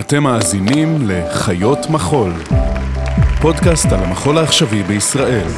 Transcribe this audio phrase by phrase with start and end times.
[0.00, 2.32] אתם מאזינים לחיות מחול,
[3.40, 5.48] פודקאסט על המחול העכשווי בישראל.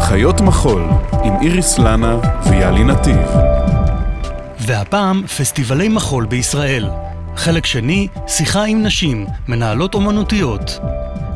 [0.00, 0.82] חיות מחול
[1.24, 2.18] עם איריס לנה
[2.50, 3.28] ויאלי נתיב.
[4.58, 6.88] והפעם פסטיבלי מחול בישראל.
[7.36, 10.78] חלק שני, שיחה עם נשים, מנהלות אומנותיות.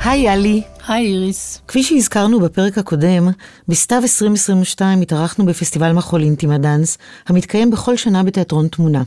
[0.05, 0.63] היי יאלי.
[0.91, 1.61] היי איריס.
[1.69, 3.29] כפי שהזכרנו בפרק הקודם,
[3.69, 9.03] בסתיו 2022 התארחנו בפסטיבל מחול אינטימה דאנס, המתקיים בכל שנה בתיאטרון תמונה.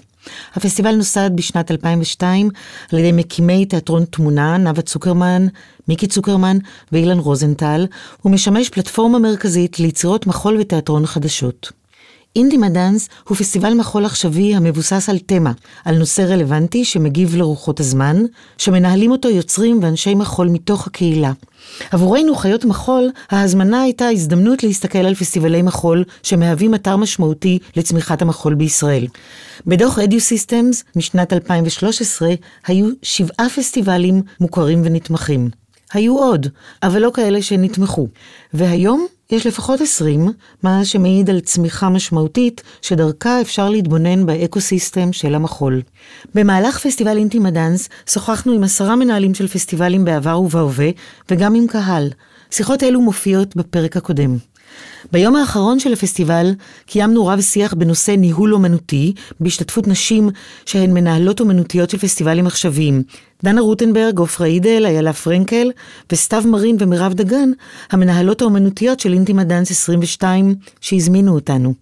[0.56, 2.50] הפסטיבל נוסד בשנת 2002
[2.92, 5.48] על ידי מקימי תיאטרון תמונה, נאוה צוקרמן,
[5.88, 6.58] מיקי צוקרמן
[6.92, 7.88] ואילן רוזנטל,
[8.26, 11.83] ומשמש פלטפורמה מרכזית ליצירות מחול ותיאטרון חדשות.
[12.36, 15.52] אינדימה דאנס הוא פסטיבל מחול עכשווי המבוסס על תמה,
[15.86, 18.24] על נושא רלוונטי שמגיב לרוחות הזמן,
[18.58, 21.32] שמנהלים אותו יוצרים ואנשי מחול מתוך הקהילה.
[21.92, 28.54] עבורנו, חיות מחול, ההזמנה הייתה הזדמנות להסתכל על פסטיבלי מחול שמהווים אתר משמעותי לצמיחת המחול
[28.56, 29.08] בישראל.
[29.68, 32.30] בדוח אדיו סיסטמס משנת 2013
[32.68, 35.50] היו שבעה פסטיבלים מוכרים ונתמכים.
[35.94, 36.48] היו עוד,
[36.84, 38.08] אבל לא כאלה שנתמכו.
[38.54, 40.32] והיום יש לפחות 20,
[40.64, 45.82] מה שמעיד על צמיחה משמעותית, שדרכה אפשר להתבונן ב ecosystem של המחול.
[46.36, 50.90] במהלך פסטיבל אינטימה דאנס, שוחחנו עם עשרה מנהלים של פסטיבלים בעבר ובהווה,
[51.30, 52.10] וגם עם קהל.
[52.52, 54.38] שיחות אלו מופיעות בפרק הקודם.
[55.12, 56.52] ביום האחרון של הפסטיבל
[56.86, 60.30] קיימנו רב שיח בנושא ניהול אומנותי, בהשתתפות נשים
[60.66, 63.04] שהן מנהלות אומנותיות של פסטיבלים עכשוויים.
[63.44, 65.72] דנה רוטנברג, עופרה אידל, איילה פרנקל
[66.12, 67.52] וסתיו מרין ומירב דגן,
[67.92, 71.74] המנהלות האומנותיות של אינטימה דאנס 22, שהזמינו אותנו.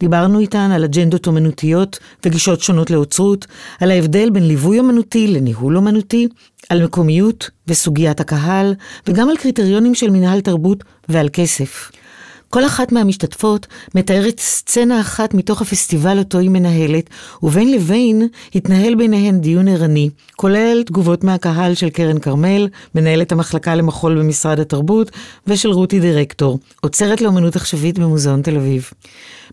[0.00, 3.46] דיברנו איתן על אג'נדות אומנותיות וגישות שונות לאוצרות,
[3.80, 6.28] על ההבדל בין ליווי אומנותי לניהול אומנותי,
[6.68, 8.74] על מקומיות וסוגיית הקהל,
[9.06, 11.90] וגם על קריטריונים של מנהל תרבות ועל כסף.
[12.50, 17.10] כל אחת מהמשתתפות מתארת סצנה אחת מתוך הפסטיבל אותו היא מנהלת,
[17.42, 24.18] ובין לבין התנהל ביניהן דיון ערני, כולל תגובות מהקהל של קרן כרמל, מנהלת המחלקה למחול
[24.18, 25.10] במשרד התרבות,
[25.46, 28.90] ושל רותי דירקטור, עוצרת לאומנות עכשווית במוזיאון תל אביב.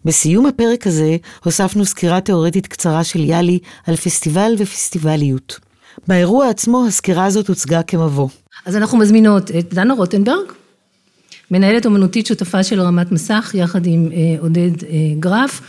[0.05, 5.59] בסיום הפרק הזה הוספנו סקירה תאורטית קצרה של יאלי על פסטיבל ופסטיבליות.
[6.07, 8.29] באירוע עצמו הסקירה הזאת הוצגה כמבוא.
[8.66, 10.51] אז אנחנו מזמינות את דנה רוטנברג,
[11.51, 14.89] מנהלת אומנותית שותפה של רמת מסך, יחד עם אה, עודד אה,
[15.19, 15.61] גרף,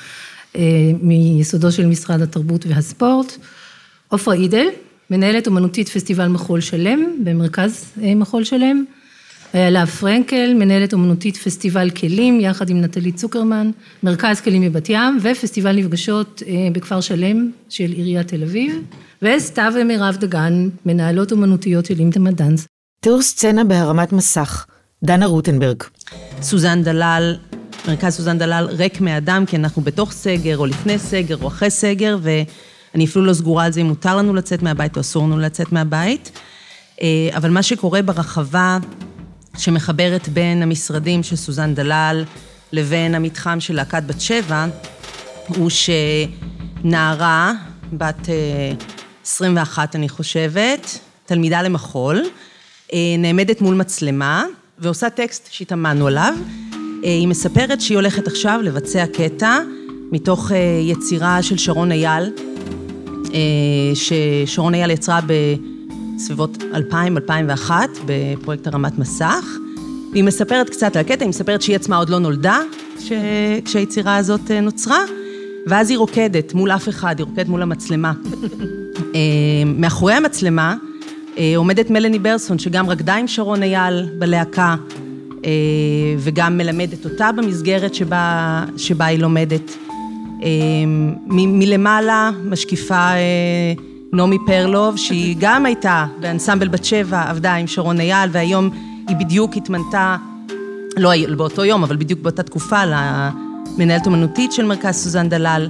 [0.57, 0.63] אה,
[1.03, 3.37] מיסודו של משרד התרבות והספורט.
[4.09, 4.67] עופרה אידל,
[5.11, 7.85] מנהלת אומנותית פסטיבל מחול שלם, במרכז
[8.17, 8.85] מחול שלם.
[9.55, 13.71] איילה פרנקל, מנהלת אומנותית פסטיבל כלים, יחד עם נטלי צוקרמן,
[14.03, 16.43] מרכז כלים מבת ים, ופסטיבל נפגשות
[16.73, 18.83] בכפר שלם של עיריית תל אביב.
[19.23, 22.67] וסתיו ומירב דגן, מנהלות אומנותיות של אימתמה דאנס.
[23.01, 24.67] תיאור סצנה בהרמת מסך.
[25.05, 25.83] דנה רוטנברג.
[26.43, 27.37] סוזן דלל,
[27.89, 32.19] מרכז סוזן דלל ריק מאדם, כי אנחנו בתוך סגר, או לפני סגר, או אחרי סגר,
[32.23, 35.73] ואני אפילו לא סגורה על זה אם מותר לנו לצאת מהבית או אסור לנו לצאת
[35.73, 36.39] מהבית.
[37.03, 38.79] אה, אבל מה שקורה ברחבה
[39.59, 42.25] שמחברת בין המשרדים של סוזן דלל
[42.73, 44.67] לבין המתחם של להקת בת שבע,
[45.49, 45.71] הוא
[46.83, 47.53] שנערה,
[47.93, 48.29] בת
[49.25, 52.23] 21 אה, אני חושבת, תלמידה למחול,
[52.93, 54.45] אה, נעמדת מול מצלמה,
[54.79, 56.35] ועושה טקסט שהתאמנו עליו.
[57.05, 59.59] אה, היא מספרת שהיא הולכת עכשיו לבצע קטע
[60.13, 62.33] מתוך אה, יצירה של שרון אייל,
[63.35, 63.41] אה,
[63.95, 65.21] ששרון אייל יצרה
[66.17, 66.59] בסביבות
[66.91, 67.71] 2000-2001
[68.07, 69.45] בפרויקט הרמת מסך.
[70.13, 72.61] והיא מספרת קצת על הקטע, היא מספרת שהיא עצמה עוד לא נולדה
[73.65, 74.99] כשהיצירה הזאת נוצרה,
[75.67, 78.13] ואז היא רוקדת מול אף אחד, היא רוקדת מול המצלמה.
[79.81, 80.77] מאחורי המצלמה
[81.57, 84.77] עומדת מלני ברסון, שגם רקדה עם שרון אייל בלהקה,
[85.45, 85.51] אה,
[86.19, 89.77] וגם מלמדת אותה במסגרת שבה, שבה היא לומדת.
[90.43, 90.49] אה,
[91.27, 93.09] מלמעלה משקיפה
[94.13, 98.71] נעמי פרלוב, שהיא גם הייתה באנסמבל בת שבע, עבדה עם שרון אייל, והיום
[99.09, 100.17] היא בדיוק התמנתה,
[100.97, 105.69] לא באותו יום, אבל בדיוק באותה תקופה, למנהלת אומנותית של מרכז סוזן דלל,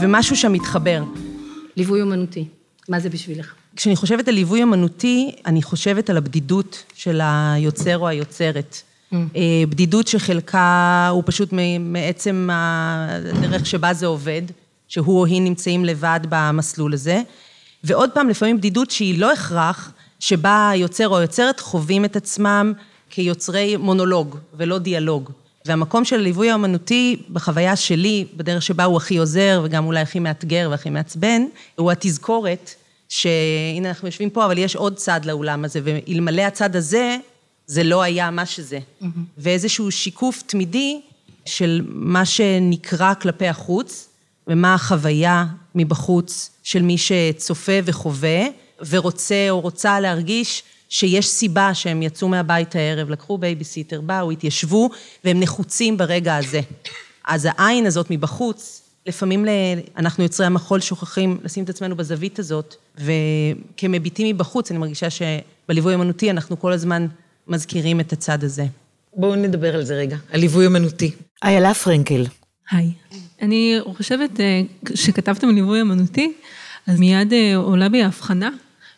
[0.00, 1.02] ומשהו שם מתחבר.
[1.76, 2.44] ליווי אומנותי,
[2.88, 3.59] מה זה בשבילך?
[3.76, 8.82] כשאני חושבת על ליווי אמנותי, אני חושבת על הבדידות של היוצר או היוצרת.
[9.12, 9.16] Mm.
[9.36, 14.42] אה, בדידות שחלקה הוא פשוט מעצם הדרך שבה זה עובד,
[14.88, 17.22] שהוא או היא נמצאים לבד במסלול הזה.
[17.84, 22.72] ועוד פעם, לפעמים בדידות שהיא לא הכרח, שבה היוצר או היוצרת חווים את עצמם
[23.10, 25.30] כיוצרי מונולוג ולא דיאלוג.
[25.66, 30.68] והמקום של הליווי האמנותי, בחוויה שלי, בדרך שבה הוא הכי עוזר וגם אולי הכי מאתגר
[30.70, 31.42] והכי מעצבן,
[31.76, 32.74] הוא התזכורת
[33.10, 37.16] שהנה אנחנו יושבים פה, אבל יש עוד צד לאולם הזה, ואלמלא הצד הזה,
[37.66, 38.78] זה לא היה מה שזה.
[38.78, 39.06] Mm-hmm.
[39.38, 41.00] ואיזשהו שיקוף תמידי
[41.46, 44.08] של מה שנקרא כלפי החוץ,
[44.46, 48.40] ומה החוויה מבחוץ של מי שצופה וחווה,
[48.88, 54.90] ורוצה או רוצה להרגיש שיש סיבה שהם יצאו מהבית הערב, לקחו בייביסיטר, באו, התיישבו,
[55.24, 56.60] והם נחוצים ברגע הזה.
[57.24, 59.46] אז העין הזאת מבחוץ, לפעמים
[59.96, 66.30] אנחנו יוצרי המחול שוכחים לשים את עצמנו בזווית הזאת, וכמביטים מבחוץ, אני מרגישה שבליווי אמנותי
[66.30, 67.06] אנחנו כל הזמן
[67.48, 68.66] מזכירים את הצד הזה.
[69.16, 71.10] בואו נדבר על זה רגע, על ליווי אמנותי.
[71.44, 72.24] איילה פרנקל.
[72.70, 72.92] היי.
[73.42, 76.32] אני חושבת, אה, כשכתבתם ליווי אמנותי,
[76.86, 78.50] אז מיד אה, עולה בי ההבחנה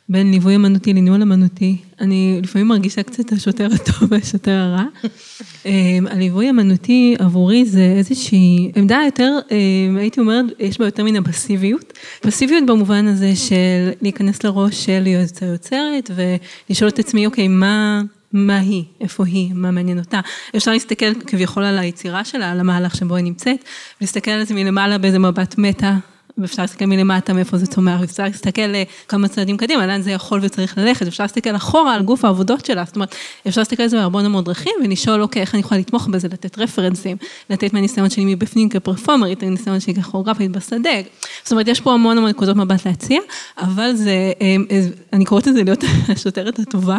[0.09, 1.77] בין ליווי אמנותי לניהול אמנותי.
[2.01, 4.85] אני לפעמים מרגישה קצת השוטר הטוב והשוטר הרע.
[5.67, 11.17] אמ, הליווי אמנותי עבורי זה איזושהי עמדה יותר, אמ, הייתי אומרת, יש בה יותר מן
[11.17, 11.93] הפסיביות.
[12.21, 18.03] פסיביות במובן הזה של להיכנס לראש של יוצר יוצרת ולשאול את עצמי, אוקיי, מה...
[18.33, 20.21] מה היא, איפה היא, מה מעניין אותה.
[20.57, 23.65] אפשר להסתכל כביכול על היצירה שלה, על המהלך שבו היא נמצאת,
[24.01, 25.97] ולהסתכל על זה מלמעלה באיזה מבט מטה
[26.43, 28.61] ואפשר להסתכל מלמטה מאיפה זה צומח, אפשר להסתכל
[29.09, 32.85] כמה צעדים קדימה, לאן זה יכול וצריך ללכת, אפשר להסתכל אחורה על גוף העבודות שלה,
[32.85, 33.15] זאת אומרת,
[33.49, 36.59] אפשר להסתכל על זה בהרבה מאוד דרכים ולשאול, אוקיי, איך אני יכולה לתמוך בזה, לתת
[36.59, 37.17] רפרנסים,
[37.51, 40.91] לתת מהניסיון שלי מבפנים כפרפורמרית, הניסיון שלי ככוריאוגרפית בשדה,
[41.43, 43.21] זאת אומרת, יש פה המון המון נקודות מבט להציע,
[43.59, 44.81] אבל זה, אה, אה,
[45.13, 46.99] אני קוראת לזה להיות השוטרת הטובה.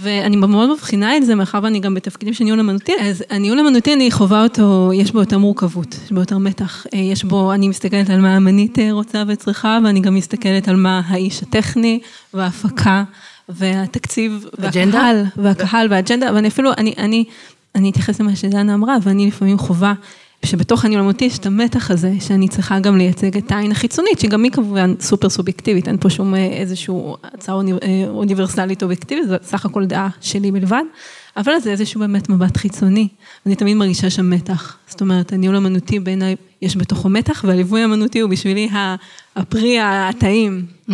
[0.00, 3.94] ואני מאוד מבחינה את זה, מאחר ואני גם בתפקידים של ניהול אמנותי, אז הניהול אמנותי,
[3.94, 6.86] אני חווה אותו, יש בו יותר מורכבות, יש בו יותר מתח.
[6.94, 10.76] אה, יש בו, אני מסתכלת על מה האמנית אה, רוצה וצריכה, ואני גם מסתכלת על
[10.76, 12.00] מה האיש הטכני
[12.34, 13.04] וההפקה.
[13.48, 17.24] והתקציב, והקהל, והקהל והאג'נדה, ואני אפילו, אני, אני,
[17.74, 19.94] אני אתייחס למה שדנה אמרה, ואני לפעמים חווה
[20.44, 24.42] שבתוך הניהול אמנותי יש את המתח הזה, שאני צריכה גם לייצג את העין החיצונית, שגם
[24.42, 26.94] היא כמובן סופר סובייקטיבית, אין פה שום אה, איזושהי
[27.24, 30.82] הצעה אה, אוניברסלית אובייקטיבית, זה סך הכל דעה שלי בלבד,
[31.36, 33.08] אבל זה איזשהו באמת מבט חיצוני.
[33.46, 34.76] אני תמיד מרגישה שם מתח.
[34.88, 38.68] זאת אומרת, הניהול אמנותי בעיניי, יש בתוכו מתח, והליווי האמנותי הוא בשבילי
[39.36, 40.66] הפרי הטעים.
[40.88, 40.92] Mm.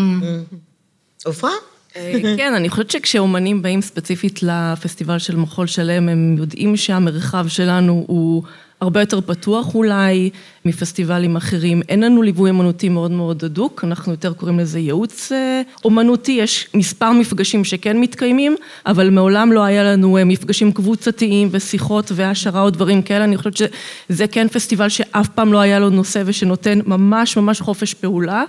[1.24, 1.50] עופרה?
[1.96, 8.04] אה, כן, אני חושבת שכשאומנים באים ספציפית לפסטיבל של מחול שלם, הם יודעים שהמרחב שלנו
[8.06, 8.42] הוא
[8.82, 10.30] הרבה יותר פתוח אולי
[10.64, 11.82] מפסטיבלים אחרים.
[11.88, 16.68] אין לנו ליווי אמנותי מאוד מאוד הדוק, אנחנו יותר קוראים לזה ייעוץ אה, אומנותי, יש
[16.74, 18.56] מספר מפגשים שכן מתקיימים,
[18.86, 23.56] אבל מעולם לא היה לנו אה, מפגשים קבוצתיים ושיחות והעשרה או דברים כאלה, אני חושבת
[23.56, 28.44] שזה כן פסטיבל שאף פעם לא היה לו נושא ושנותן ממש ממש חופש פעולה.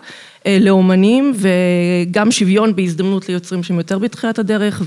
[0.47, 4.81] אה, לאומנים וגם שוויון בהזדמנות ליוצרים שהם יותר בתחילת הדרך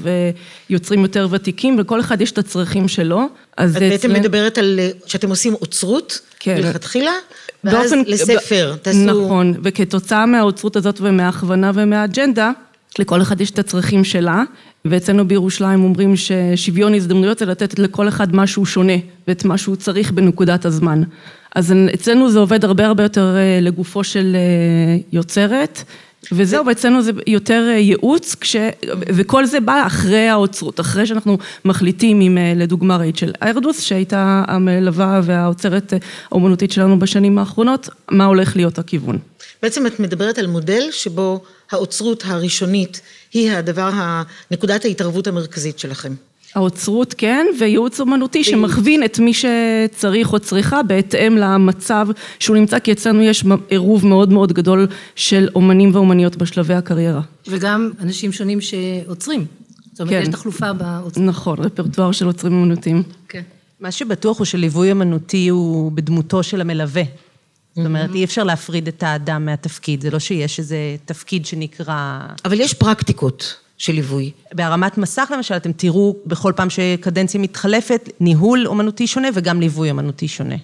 [0.71, 3.23] ויוצרים יותר ותיקים ולכל אחד יש את הצרכים שלו.
[3.57, 4.21] אז את בעצם אצלם...
[4.21, 6.57] מדברת על שאתם עושים אוצרות כן.
[6.57, 7.13] מלכתחילה,
[7.65, 8.77] ואז באופן, לספר, ב...
[8.77, 8.99] תעשו...
[8.99, 12.51] נכון, וכתוצאה מהאוצרות הזאת ומההכוונה ומהאג'נדה,
[12.99, 14.43] לכל אחד יש את הצרכים שלה,
[14.85, 18.97] ואצלנו בירושלים אומרים ששוויון הזדמנויות זה לתת לכל אחד משהו שונה
[19.29, 21.03] ואת מה שהוא צריך בנקודת הזמן.
[21.57, 25.83] אז אצלנו זה עובד הרבה הרבה יותר אה, לגופו של אה, יוצרת.
[26.33, 28.57] וזהו, ואצלנו זה יותר אה, ייעוץ, כש...
[29.07, 35.93] וכל זה בא אחרי האוצרות, אחרי שאנחנו מחליטים עם, לדוגמה, רייצ'ל איירדוס, שהייתה המלווה והאוצרת
[36.31, 39.19] האומנותית שלנו בשנים האחרונות, מה הולך להיות הכיוון.
[39.63, 43.01] בעצם את מדברת על מודל שבו האוצרות הראשונית
[43.33, 43.91] היא הדבר,
[44.51, 46.13] נקודת ההתערבות המרכזית שלכם.
[46.57, 52.09] האוצרות כן, וייעוץ אומנותי שמכווין את מי שצריך או צריכה בהתאם למצב
[52.39, 57.21] שהוא נמצא, כי אצלנו יש עירוב מאוד מאוד גדול של אומנים ואומניות בשלבי הקריירה.
[57.49, 59.45] וגם אנשים שונים שעוצרים.
[59.93, 60.23] זאת אומרת, כן.
[60.23, 61.27] יש תחלופה באוצרות.
[61.27, 63.03] נכון, רפרטואר של עוצרים אומנותיים.
[63.29, 63.43] כן.
[63.81, 67.03] מה שבטוח הוא שליווי אמנותי הוא בדמותו של המלווה.
[67.77, 72.21] זאת אומרת, אי אפשר להפריד את האדם מהתפקיד, זה לא שיש איזה תפקיד שנקרא...
[72.45, 73.66] אבל יש פרקטיקות.
[73.79, 74.31] של ליווי.
[74.53, 80.29] בהרמת מסך למשל, אתם תראו בכל פעם שקדנציה מתחלפת, ניהול אומנותי שונה וגם ליווי אומנותי
[80.29, 80.57] שונה.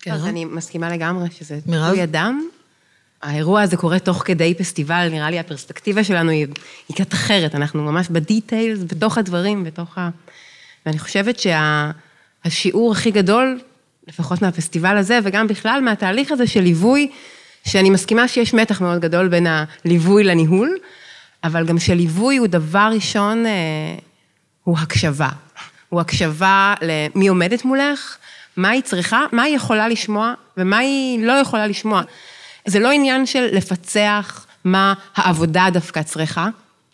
[0.00, 2.48] כן, אז אני מסכימה לגמרי שזה תלוי אדם.
[3.22, 6.46] האירוע הזה קורה תוך כדי פסטיבל, נראה לי הפרספקטיבה שלנו היא,
[6.88, 10.10] היא קצת אחרת, אנחנו ממש בדיטיילס, בתוך הדברים, בתוך ה...
[10.86, 13.00] ואני חושבת שהשיעור שה...
[13.00, 13.60] הכי גדול,
[14.08, 17.10] לפחות מהפסטיבל הזה, וגם בכלל מהתהליך הזה של ליווי,
[17.64, 20.76] שאני מסכימה שיש מתח מאוד גדול בין הליווי לניהול,
[21.44, 23.52] אבל גם שליווי הוא דבר ראשון, אה,
[24.64, 25.28] הוא הקשבה.
[25.88, 28.16] הוא הקשבה למי עומדת מולך,
[28.56, 32.02] מה היא צריכה, מה היא יכולה לשמוע ומה היא לא יכולה לשמוע.
[32.66, 36.48] זה לא עניין של לפצח מה העבודה דווקא צריכה,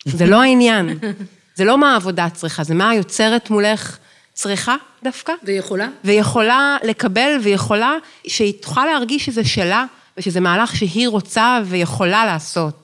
[0.05, 0.99] זה לא העניין.
[1.55, 3.97] זה לא מה העבודה צריכה, זה מה היוצרת מולך
[4.33, 5.33] צריכה דווקא.
[5.43, 5.87] ויכולה?
[6.03, 7.93] ויכולה לקבל, ויכולה,
[8.27, 9.85] שהיא תוכל להרגיש שזה שלה,
[10.17, 12.82] ושזה מהלך שהיא רוצה ויכולה לעשות.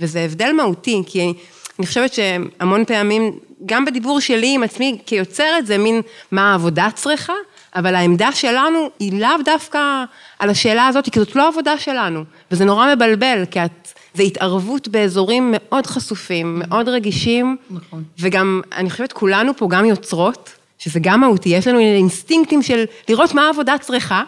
[0.00, 1.32] וזה הבדל מהותי, כי
[1.78, 6.00] אני חושבת שהמון פעמים, גם בדיבור שלי עם עצמי כיוצרת, זה מין
[6.32, 7.32] מה העבודה צריכה,
[7.76, 10.04] אבל העמדה שלנו היא לאו דווקא
[10.38, 14.88] על השאלה הזאת, כי זאת לא עבודה שלנו, וזה נורא מבלבל, כי את, זה התערבות
[14.88, 18.04] באזורים מאוד חשופים, מאוד רגישים, נכון.
[18.20, 23.34] וגם, אני חושבת, כולנו פה גם יוצרות, שזה גם מהותי, יש לנו אינסטינקטים של לראות
[23.34, 24.22] מה העבודה צריכה,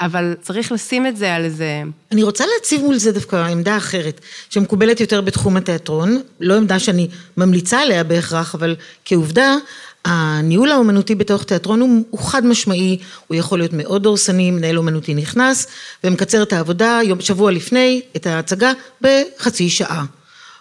[0.00, 1.82] אבל צריך לשים את זה על איזה...
[2.12, 4.20] אני רוצה להציב מול זה דווקא עמדה אחרת,
[4.50, 9.56] שמקובלת יותר בתחום התיאטרון, לא עמדה שאני ממליצה עליה בהכרח, אבל כעובדה,
[10.04, 15.14] הניהול האומנותי בתוך תיאטרון הוא, הוא חד משמעי, הוא יכול להיות מאוד דורסני, מנהל אומנותי
[15.14, 15.66] נכנס
[16.04, 20.04] ומקצר את העבודה יום, שבוע לפני את ההצגה בחצי שעה.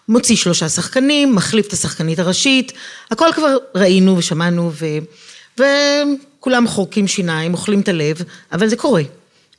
[0.09, 2.71] מוציא שלושה שחקנים, מחליף את השחקנית הראשית,
[3.11, 4.85] הכל כבר ראינו ושמענו ו,
[5.57, 8.21] וכולם חורקים שיניים, אוכלים את הלב,
[8.51, 9.03] אבל זה קורה.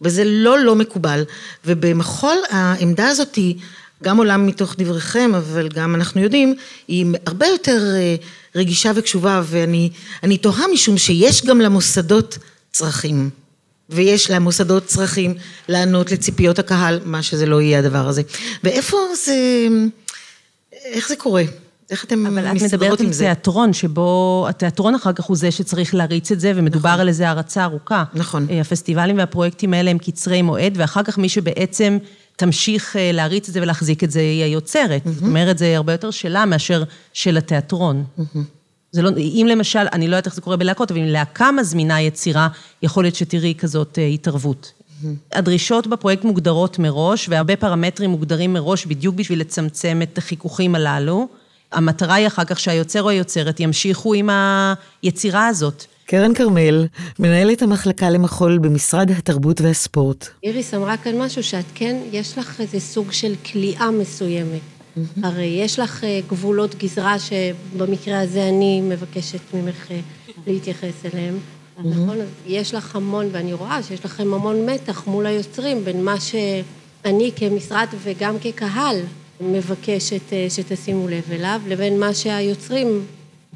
[0.04, 1.24] וזה לא לא מקובל,
[1.64, 3.56] ובמחול העמדה הזאת היא
[4.02, 6.54] גם עולה מתוך דבריכם, אבל גם אנחנו יודעים,
[6.88, 8.16] היא הרבה יותר אה,
[8.54, 12.38] רגישה וקשובה, ואני תוהה משום שיש גם למוסדות
[12.72, 13.30] צרכים,
[13.90, 15.34] ויש למוסדות צרכים
[15.68, 18.22] לענות לציפיות הקהל, מה שזה לא יהיה הדבר הזה.
[18.64, 19.36] ואיפה זה,
[20.72, 21.42] איך זה קורה?
[21.90, 22.66] איך אתם מסתדרות עם זה?
[22.66, 26.52] אבל את מדברת על תיאטרון, שבו התיאטרון אחר כך הוא זה שצריך להריץ את זה,
[26.56, 27.00] ומדובר נכון.
[27.00, 28.04] על איזו הרצה ארוכה.
[28.14, 28.46] נכון.
[28.50, 31.98] אה, הפסטיבלים והפרויקטים האלה הם קצרי מועד, ואחר כך מי שבעצם
[32.36, 35.06] תמשיך אה, להריץ את זה ולהחזיק את זה היא היוצרת.
[35.06, 35.10] Mm-hmm.
[35.10, 38.04] זאת אומרת, זה הרבה יותר שלה מאשר של התיאטרון.
[38.18, 38.38] Mm-hmm.
[38.92, 42.00] זה לא, אם למשל, אני לא יודעת איך זה קורה בלהקות, אבל אם להקה מזמינה
[42.00, 42.48] יצירה,
[42.82, 44.72] יכול להיות שתראי כזאת אה, התערבות.
[45.32, 51.28] הדרישות בפרויקט מוגדרות מראש, והרבה פרמטרים מוגדרים מראש בדיוק בשביל לצמצם את החיכוכים הללו.
[51.74, 54.30] המטרה היא אחר כך שהיוצר או היוצרת ימשיכו עם
[55.02, 55.84] היצירה הזאת.
[56.06, 56.86] קרן כרמל,
[57.18, 60.28] מנהלת המחלקה למחול במשרד התרבות והספורט.
[60.42, 64.60] איריס אמרה כאן משהו שאת כן, יש לך איזה סוג של כליאה מסוימת.
[64.96, 65.00] Mm-hmm.
[65.22, 70.00] הרי יש לך אה, גבולות גזרה שבמקרה הזה אני מבקשת ממך אה,
[70.46, 71.38] להתייחס אליהם.
[71.38, 71.86] Mm-hmm.
[71.86, 72.20] נכון?
[72.20, 77.30] אז יש לך המון, ואני רואה שיש לכם המון מתח מול היוצרים בין מה שאני
[77.36, 79.00] כמשרד וגם כקהל
[79.40, 83.04] מבקשת אה, שתשימו לב אליו, לבין מה שהיוצרים...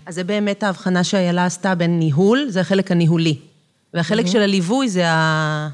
[0.06, 3.37] אז זה באמת ההבחנה שאיילה עשתה בין ניהול, זה החלק הניהולי.
[3.94, 4.30] והחלק mm-hmm.
[4.30, 5.68] של הליווי זה ה...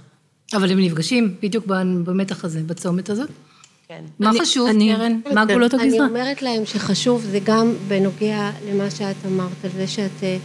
[0.54, 3.28] אבל הם נפגשים בדיוק במתח הזה, בצומת הזאת.
[3.88, 4.04] כן.
[4.18, 5.20] מה אני, חשוב, אני, קרן?
[5.34, 5.44] מה.
[5.44, 5.88] גבולות הגזרה?
[5.88, 10.36] אני אומרת להם שחשוב, זה גם בנוגע למה שאת אמרת, על זה שאת, אה,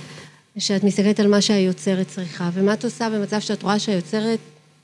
[0.57, 4.39] שאת מסתכלת על מה שהיוצרת צריכה, ומה את עושה במצב שאת רואה שהיוצרת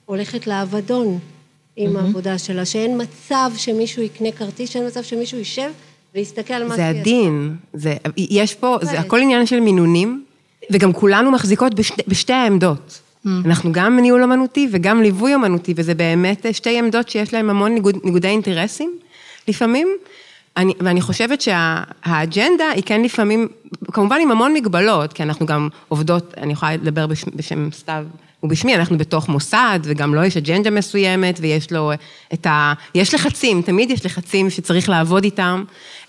[0.05, 1.20] הולכת לאבדון
[1.77, 2.00] עם mm-hmm.
[2.00, 5.72] העבודה שלה, שאין מצב שמישהו יקנה כרטיס, שאין מצב שמישהו יישב
[6.15, 6.94] ויסתכל על מה שהיא עשתה.
[6.94, 10.24] זה הדין, זה, יש פה, זה הכל עניין של מינונים,
[10.72, 13.01] וגם כולנו מחזיקות בשתי, בשתי העמדות.
[13.25, 13.29] Mm.
[13.46, 17.98] אנחנו גם ניהול אמנותי וגם ליווי אמנותי, וזה באמת שתי עמדות שיש להן המון ניגוד,
[18.03, 18.98] ניגודי אינטרסים
[19.48, 19.88] לפעמים.
[20.58, 23.48] אני, ואני חושבת שהאג'נדה היא כן לפעמים,
[23.91, 28.05] כמובן עם המון מגבלות, כי אנחנו גם עובדות, אני יכולה לדבר בשם, בשם סתיו
[28.44, 31.92] ובשמי, אנחנו בתוך מוסד, וגם לו לא יש אג'נדה מסוימת, ויש לו
[32.34, 32.74] את ה...
[32.96, 35.63] יש לחצים, תמיד יש לחצים שצריך לעבוד איתם,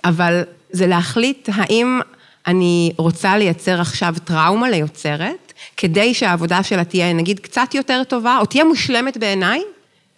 [0.04, 2.00] אבל זה להחליט האם
[2.46, 8.46] אני רוצה לייצר עכשיו טראומה ליוצרת, כדי שהעבודה שלה תהיה נגיד קצת יותר טובה, או
[8.46, 9.62] תהיה מושלמת בעיניי,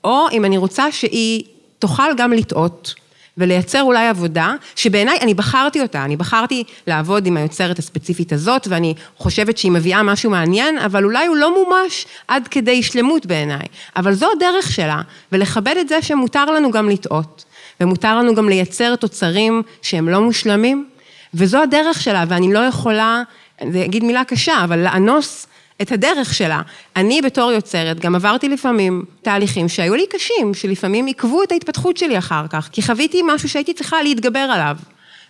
[0.04, 1.44] או אם אני רוצה שהיא
[1.78, 2.94] תוכל גם לטעות.
[3.38, 8.94] ולייצר אולי עבודה, שבעיניי, אני בחרתי אותה, אני בחרתי לעבוד עם היוצרת הספציפית הזאת, ואני
[9.16, 13.66] חושבת שהיא מביאה משהו מעניין, אבל אולי הוא לא מומש עד כדי שלמות בעיניי.
[13.96, 15.00] אבל זו הדרך שלה,
[15.32, 17.44] ולכבד את זה שמותר לנו גם לטעות,
[17.80, 20.88] ומותר לנו גם לייצר תוצרים שהם לא מושלמים,
[21.34, 23.22] וזו הדרך שלה, ואני לא יכולה,
[23.60, 25.46] אני אגיד מילה קשה, אבל לאנוס
[25.82, 26.62] את הדרך שלה.
[26.96, 32.18] אני בתור יוצרת גם עברתי לפעמים תהליכים שהיו לי קשים, שלפעמים עיכבו את ההתפתחות שלי
[32.18, 34.76] אחר כך, כי חוויתי משהו שהייתי צריכה להתגבר עליו.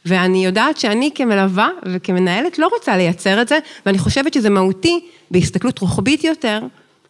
[0.07, 5.01] ואני יודעת שאני כמלווה וכמנהלת לא רוצה לייצר את זה, ואני חושבת שזה מהותי
[5.31, 6.61] בהסתכלות רוחבית יותר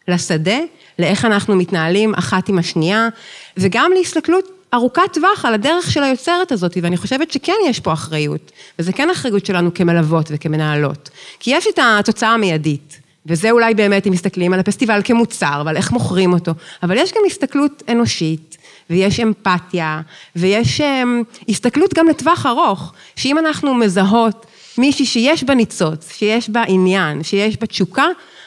[0.09, 0.59] לשדה,
[0.99, 3.09] לאיך אנחנו מתנהלים אחת עם השנייה,
[3.57, 8.52] וגם להסתכלות ארוכת טווח על הדרך של היוצרת הזאת, ואני חושבת שכן יש פה אחריות,
[8.78, 13.08] וזה כן אחריות שלנו כמלוות וכמנהלות, כי יש את התוצאה המיידית.
[13.27, 17.23] וזה אולי באמת, אם מסתכלים על הפסטיבל כמוצר ועל איך מוכרים אותו, אבל יש גם
[17.27, 18.57] הסתכלות אנושית,
[18.91, 20.01] ויש אמפתיה,
[20.37, 24.47] ויש אמ, הסתכלות גם לטווח ארוך, שאם אנחנו מזהות
[24.79, 28.07] מישהי שיש בה ניצוץ, שיש בה עניין, שיש בה תשוקה,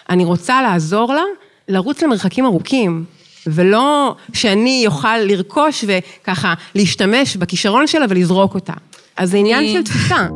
[0.10, 1.24] אני רוצה לעזור לה
[1.68, 3.06] לרוץ למרחקים ארוכים.
[3.48, 8.74] ולא שאני אוכל לרכוש וככה להשתמש בכישרון שלה ולזרוק אותה.
[9.18, 10.28] אז זה עניין של תפיסה.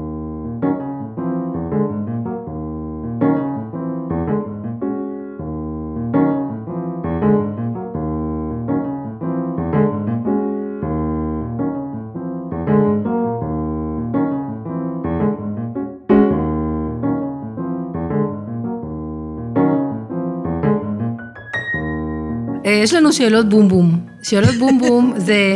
[22.65, 24.00] יש לנו שאלות בום בום.
[24.24, 25.55] שאלות בום בום זה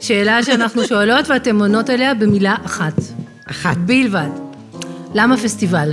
[0.00, 3.00] שאלה שאנחנו שואלות ואתן עונות עליה במילה אחת.
[3.50, 3.76] אחת.
[3.76, 4.28] בלבד.
[5.14, 5.92] למה פסטיבל?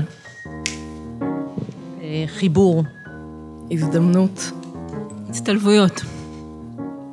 [2.27, 2.83] חיבור.
[3.71, 4.51] הזדמנות.
[5.29, 6.01] הצטלבויות.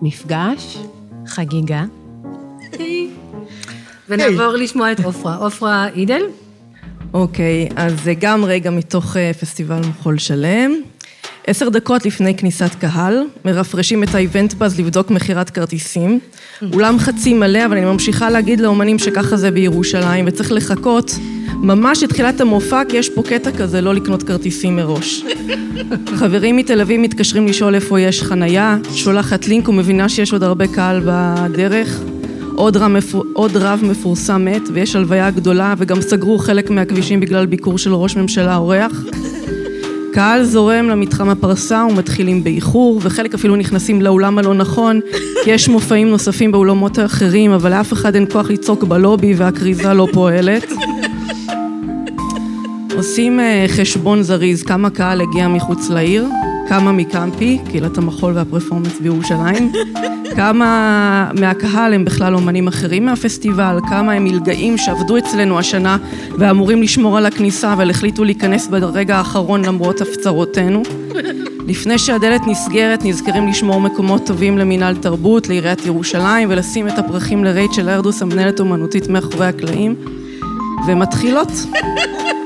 [0.03, 0.79] מפגש.
[1.27, 1.85] חגיגה.
[4.09, 5.37] ונעבור לשמוע את עופרה.
[5.37, 6.23] עופרה אידל?
[7.15, 10.73] אוקיי, אז זה גם רגע מתוך פסטיבל מחול שלם.
[11.47, 16.19] עשר דקות לפני כניסת קהל, מרפרשים את האיבנט באז לבדוק מכירת כרטיסים.
[16.73, 21.11] אולם חצי מלא, אבל אני ממשיכה להגיד לאומנים שככה זה בירושלים, וצריך לחכות
[21.55, 25.25] ממש לתחילת המופע, כי יש פה קטע כזה לא לקנות כרטיסים מראש.
[26.17, 31.03] חברים מתל אביב מתקשרים לשאול איפה יש חנייה, שולחת לינק ומבינה שיש עוד הרבה קהל
[31.05, 32.01] בדרך.
[32.57, 32.93] עוד רב,
[33.33, 38.17] עוד רב מפורסם מת, ויש הלוויה גדולה, וגם סגרו חלק מהכבישים בגלל ביקור של ראש
[38.17, 39.05] ממשלה אורח.
[40.15, 45.01] קהל זורם למתחם הפרסה ומתחילים באיחור, וחלק אפילו נכנסים לאולם הלא נכון,
[45.45, 50.09] כי יש מופעים נוספים באולמות האחרים, אבל לאף אחד אין כוח לצעוק בלובי והכריזה לא
[50.13, 50.73] פועלת.
[53.05, 56.29] עושים חשבון זריז כמה קהל הגיע מחוץ לעיר,
[56.69, 59.73] כמה מקמפי, קהילת המחול והפרפורמנס בירושלים,
[60.37, 65.97] כמה מהקהל הם בכלל אומנים אחרים מהפסטיבל, כמה הם מלגאים שעבדו אצלנו השנה
[66.39, 70.83] ואמורים לשמור על הכניסה אבל החליטו להיכנס ברגע האחרון למרות הפצרותינו.
[71.69, 77.89] לפני שהדלת נסגרת נזכרים לשמור מקומות טובים למינהל תרבות, לעיריית ירושלים ולשים את הפרחים לרייצ'ל
[77.89, 79.95] ארדוס, המנהלת אומנותית מאחורי הקלעים,
[80.87, 81.51] ומתחילות.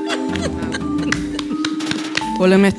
[2.37, 2.75] כל אמת.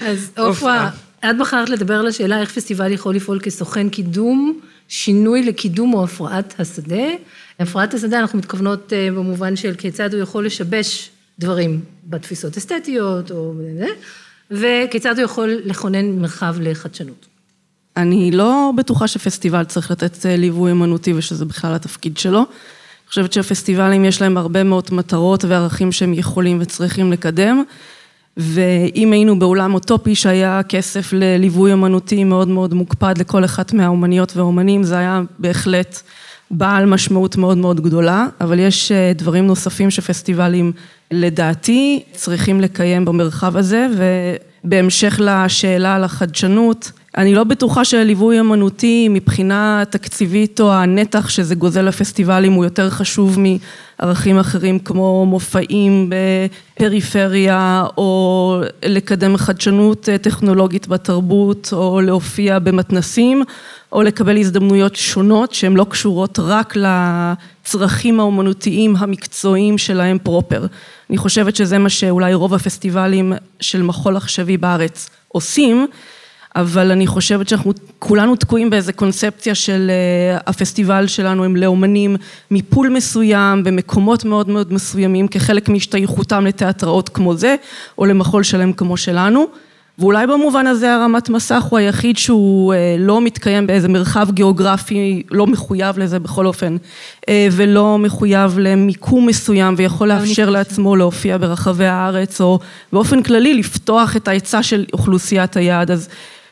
[0.00, 5.94] אז עופרה, את בחרת לדבר על השאלה איך פסטיבל יכול לפעול כסוכן קידום, שינוי לקידום
[5.94, 7.04] או הפרעת השדה.
[7.60, 13.54] הפרעת השדה אנחנו מתכוונות במובן של כיצד הוא יכול לשבש דברים בתפיסות אסתטיות או
[14.50, 17.26] וכיצד הוא יכול לכונן מרחב לחדשנות.
[17.96, 22.46] אני לא בטוחה שפסטיבל צריך לתת ליווי אמנותי ושזה בכלל התפקיד שלו.
[23.14, 27.62] חושבת שהפסטיבלים יש להם הרבה מאוד מטרות וערכים שהם יכולים וצריכים לקדם.
[28.36, 34.82] ואם היינו בעולם אוטופי שהיה כסף לליווי אמנותי מאוד מאוד מוקפד לכל אחת מהאומניות והאומנים,
[34.82, 36.00] זה היה בהחלט
[36.50, 40.72] בעל משמעות מאוד מאוד גדולה, אבל יש דברים נוספים שפסטיבלים
[41.10, 43.86] לדעתי צריכים לקיים במרחב הזה,
[44.64, 51.82] ובהמשך לשאלה על החדשנות, אני לא בטוחה שהליווי אמנותי מבחינה תקציבית או הנתח שזה גוזל
[51.82, 56.10] לפסטיבלים הוא יותר חשוב מערכים אחרים כמו מופעים
[56.76, 63.42] בפריפריה או לקדם חדשנות טכנולוגית בתרבות או להופיע במתנסים
[63.92, 70.66] או לקבל הזדמנויות שונות שהן לא קשורות רק לצרכים האומנותיים המקצועיים שלהם פרופר.
[71.10, 75.86] אני חושבת שזה מה שאולי רוב הפסטיבלים של מחול עכשווי בארץ עושים
[76.56, 79.90] אבל אני חושבת שאנחנו כולנו תקועים באיזה קונספציה של
[80.46, 82.16] הפסטיבל שלנו הם לאומנים
[82.50, 87.56] מפול מסוים במקומות מאוד מאוד מסוימים כחלק מהשתייכותם לתיאטראות כמו זה
[87.98, 89.46] או למחול שלם כמו שלנו.
[89.98, 95.98] ואולי במובן הזה הרמת מסך הוא היחיד שהוא לא מתקיים באיזה מרחב גיאוגרפי לא מחויב
[95.98, 96.76] לזה בכל אופן
[97.30, 102.58] ולא מחויב למיקום מסוים ויכול לאפשר לעצמו להופיע ברחבי הארץ או
[102.92, 105.90] באופן כללי לפתוח את ההיצע של אוכלוסיית היעד.
[105.90, 106.08] אז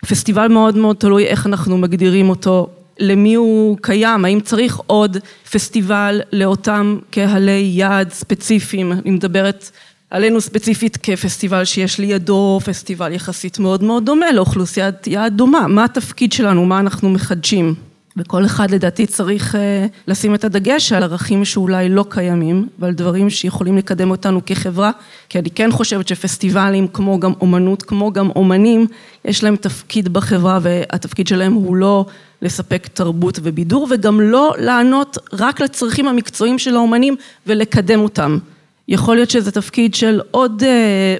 [0.08, 5.16] פסטיבל מאוד מאוד תלוי איך אנחנו מגדירים אותו, למי הוא קיים, האם צריך עוד
[5.52, 9.70] פסטיבל לאותם קהלי יעד ספציפיים, אני מדברת
[10.10, 16.32] עלינו ספציפית כפסטיבל שיש לידו פסטיבל יחסית מאוד מאוד דומה לאוכלוסיית יעד דומה, מה התפקיד
[16.32, 17.74] שלנו, מה אנחנו מחדשים
[18.16, 19.54] וכל אחד לדעתי צריך
[20.08, 24.90] לשים את הדגש על ערכים שאולי לא קיימים ועל דברים שיכולים לקדם אותנו כחברה
[25.28, 28.86] כי אני כן חושבת שפסטיבלים כמו גם אומנות, כמו גם אומנים
[29.24, 32.06] יש להם תפקיד בחברה והתפקיד שלהם הוא לא
[32.42, 38.38] לספק תרבות ובידור וגם לא לענות רק לצרכים המקצועיים של האומנים ולקדם אותם.
[38.88, 40.62] יכול להיות שזה תפקיד של עוד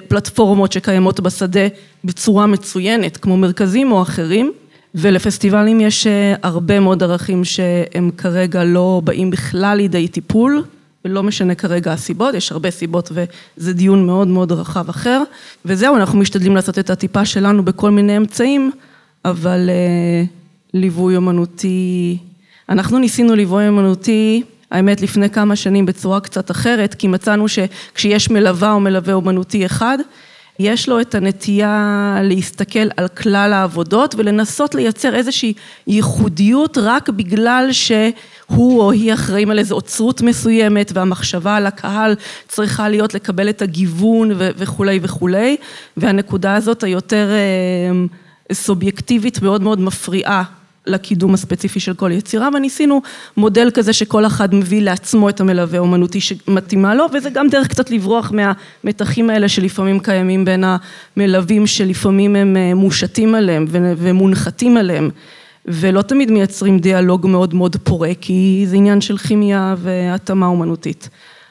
[0.07, 1.67] פלטפורמות שקיימות בשדה
[2.03, 4.51] בצורה מצוינת כמו מרכזים או אחרים
[4.95, 6.07] ולפסטיבלים יש
[6.43, 10.63] הרבה מאוד ערכים שהם כרגע לא באים בכלל לידי טיפול
[11.05, 15.23] ולא משנה כרגע הסיבות, יש הרבה סיבות וזה דיון מאוד מאוד רחב אחר.
[15.65, 18.71] וזהו, אנחנו משתדלים לעשות את הטיפה שלנו בכל מיני אמצעים
[19.25, 19.69] אבל
[20.73, 22.17] ליווי אמנותי,
[22.69, 28.71] אנחנו ניסינו ליווי אמנותי האמת לפני כמה שנים בצורה קצת אחרת כי מצאנו שכשיש מלווה
[28.71, 29.97] או מלווה אומנותי אחד
[30.59, 35.53] יש לו את הנטייה להסתכל על כלל העבודות ולנסות לייצר איזושהי
[35.87, 42.15] ייחודיות רק בגלל שהוא או היא אחראים על איזו אוצרות מסוימת והמחשבה על הקהל
[42.47, 45.57] צריכה להיות לקבל את הגיוון וכולי וכולי.
[45.97, 48.05] והנקודה הזאת היותר אה,
[48.55, 50.43] סובייקטיבית מאוד מאוד מפריעה
[50.87, 53.01] לקידום הספציפי של כל יצירה, וניסינו
[53.37, 57.91] מודל כזה שכל אחד מביא לעצמו את המלווה האומנותי שמתאימה לו, וזה גם דרך קצת
[57.91, 60.63] לברוח מהמתחים האלה שלפעמים קיימים בין
[61.17, 65.09] המלווים שלפעמים הם אה, מושתים עליהם ומונחתים עליהם,
[65.65, 71.09] ולא תמיד מייצרים דיאלוג מאוד מאוד פורה, כי זה עניין של כימיה והתאמה אומנותית.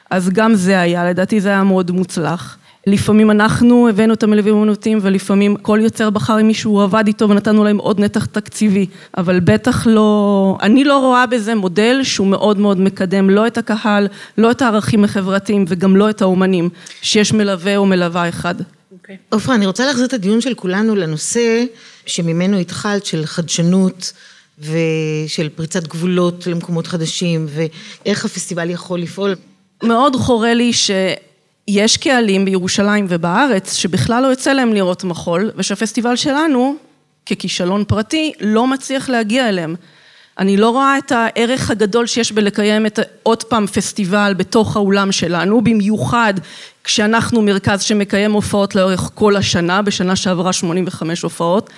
[0.09, 2.57] אז גם זה היה, לדעתי זה היה מאוד מוצלח.
[2.87, 7.63] לפעמים אנחנו הבאנו את המלווים האומנותיים ולפעמים כל יוצר בחר עם מישהו עבד איתו ונתנו
[7.63, 8.85] להם עוד נתח תקציבי,
[9.17, 14.07] אבל בטח לא, אני לא רואה בזה מודל שהוא מאוד מאוד מקדם לא את הקהל,
[14.37, 16.69] לא את הערכים החברתיים וגם לא את האומנים,
[17.01, 18.55] שיש מלווה או מלווה אחד.
[18.91, 19.17] אוקיי.
[19.29, 19.57] עופרה, okay.
[19.57, 21.63] אני רוצה להחזיר את הדיון של כולנו לנושא
[22.05, 24.13] שממנו התחלת, של חדשנות
[24.59, 29.35] ושל פריצת גבולות למקומות חדשים, ואיך הפסטיבל יכול לפעול.
[29.83, 30.91] מאוד חורה לי ש...
[31.67, 36.75] יש קהלים בירושלים ובארץ שבכלל לא יוצא להם לראות מחול, ושהפסטיבל שלנו,
[37.25, 39.75] ככישלון פרטי, לא מצליח להגיע אליהם.
[40.39, 45.61] אני לא רואה את הערך הגדול שיש בלקיים את עוד פעם פסטיבל בתוך האולם שלנו,
[45.61, 46.33] במיוחד
[46.83, 51.69] כשאנחנו מרכז שמקיים הופעות לאורך כל השנה, בשנה שעברה 85 הופעות,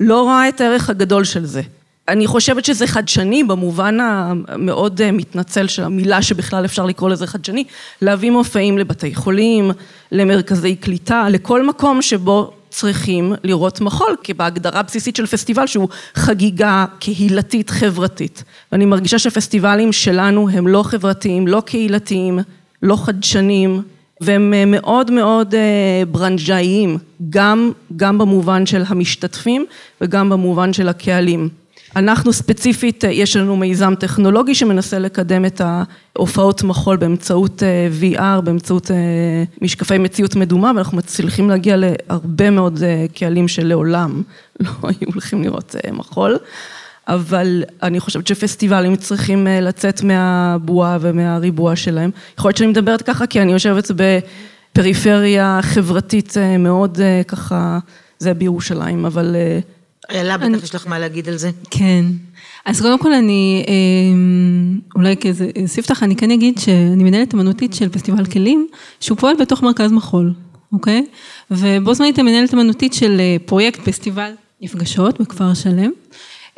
[0.00, 1.62] לא רואה את הערך הגדול של זה.
[2.08, 7.64] אני חושבת שזה חדשני במובן המאוד אה, מתנצל של המילה שבכלל אפשר לקרוא לזה חדשני,
[8.02, 9.70] להביא מופעים לבתי חולים,
[10.12, 16.84] למרכזי קליטה, לכל מקום שבו צריכים לראות מחול, כי בהגדרה בסיסית של פסטיבל שהוא חגיגה
[16.98, 18.44] קהילתית חברתית.
[18.72, 22.38] ואני מרגישה שהפסטיבלים שלנו הם לא חברתיים, לא קהילתיים,
[22.82, 23.82] לא חדשנים,
[24.20, 26.98] והם אה, מאוד מאוד אה, ברנג'איים,
[27.30, 29.66] גם, גם במובן של המשתתפים
[30.00, 31.63] וגם במובן של הקהלים.
[31.96, 38.90] אנחנו ספציפית, יש לנו מיזם טכנולוגי שמנסה לקדם את ההופעות מחול באמצעות אה, VR, באמצעות
[38.90, 38.96] אה,
[39.62, 44.22] משקפי מציאות מדומה, ואנחנו מצליחים להגיע להרבה מאוד אה, קהלים שלעולם
[44.60, 46.38] לא היו הולכים לראות מחול.
[47.08, 52.10] אבל אני חושבת שפסטיבלים צריכים לצאת מהבועה ומהריבוע שלהם.
[52.38, 57.78] יכול להיות שאני מדברת ככה כי אני יושבת בפריפריה חברתית מאוד ככה,
[58.18, 59.36] זה בירושלים, אבל
[60.10, 61.50] אלה, בטח יש לך מה להגיד על זה.
[61.70, 62.04] כן.
[62.64, 67.88] אז קודם כל אני, אמ, אולי כאיזה ספתח, אני כן אגיד שאני מנהלת אמנותית של
[67.88, 68.66] פסטיבל כלים,
[69.00, 70.34] שהוא פועל בתוך מרכז מחול,
[70.72, 71.06] אוקיי?
[71.50, 75.90] ובו זמנית המנהלת אמנותית של אה, פרויקט פסטיבל נפגשות בכפר שלם.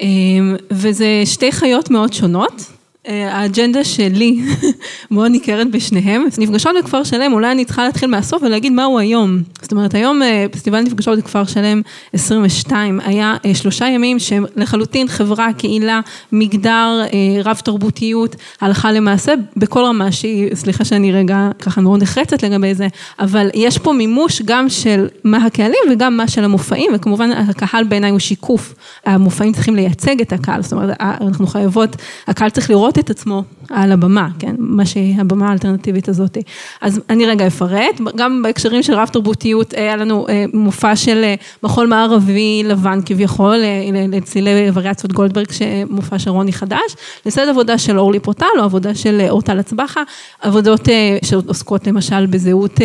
[0.00, 2.75] אמ, וזה שתי חיות מאוד שונות.
[3.08, 4.40] אה, האג'נדה שלי
[5.10, 6.24] מאוד ניכרת בשניהם.
[6.38, 9.42] נפגשות בכפר שלם, אולי אני צריכה להתחיל מהסוף ולהגיד מהו היום.
[9.62, 15.08] זאת אומרת, היום אה, פסטיבל נפגשות בכפר שלם 22, היה אה, שלושה ימים שהם לחלוטין
[15.08, 16.00] חברה, קהילה,
[16.32, 17.02] מגדר,
[17.44, 22.88] רב תרבותיות, הלכה למעשה, בכל רמה שהיא, סליחה שאני רגע ככה מאוד נחרצת לגבי זה,
[23.18, 28.10] אבל יש פה מימוש גם של מה הקהלים וגם מה של המופעים, וכמובן הקהל בעיניי
[28.10, 28.74] הוא שיקוף.
[29.04, 33.92] המופעים צריכים לייצג את הקהל, זאת אומרת, אנחנו חייבות, הקהל צריך לראות את עצמו על
[33.92, 36.38] הבמה, כן, מה שהיא הבמה האלטרנטיבית הזאת.
[36.80, 41.34] אז אני רגע אפרט, גם בהקשרים של רב תרבותיות, היה לנו אה, מופע של אה,
[41.62, 45.46] מחול מערבי לבן כביכול, אה, לצלילי וריאציות גולדברג,
[45.90, 50.02] מופע של רוני חדש, לצד עבודה של אורלי פורטל, או עבודה של אורטל הצבחה,
[50.40, 50.88] עבודות
[51.24, 52.80] שעוסקות למשל בזהות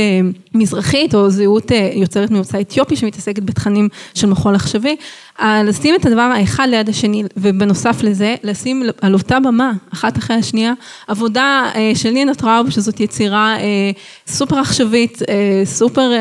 [0.54, 4.96] מזרחית, או זהות יוצרת ממוצא אתיופי, שמתעסקת בתכנים של מחול עכשווי.
[5.64, 10.74] לשים את הדבר האחד ליד השני, ובנוסף לזה, לשים על אותה במה, אחת אחרי השנייה,
[11.08, 13.92] עבודה אה, של נינה טראוב, שזאת יצירה אה,
[14.28, 16.12] סופר עכשווית, אה, סופר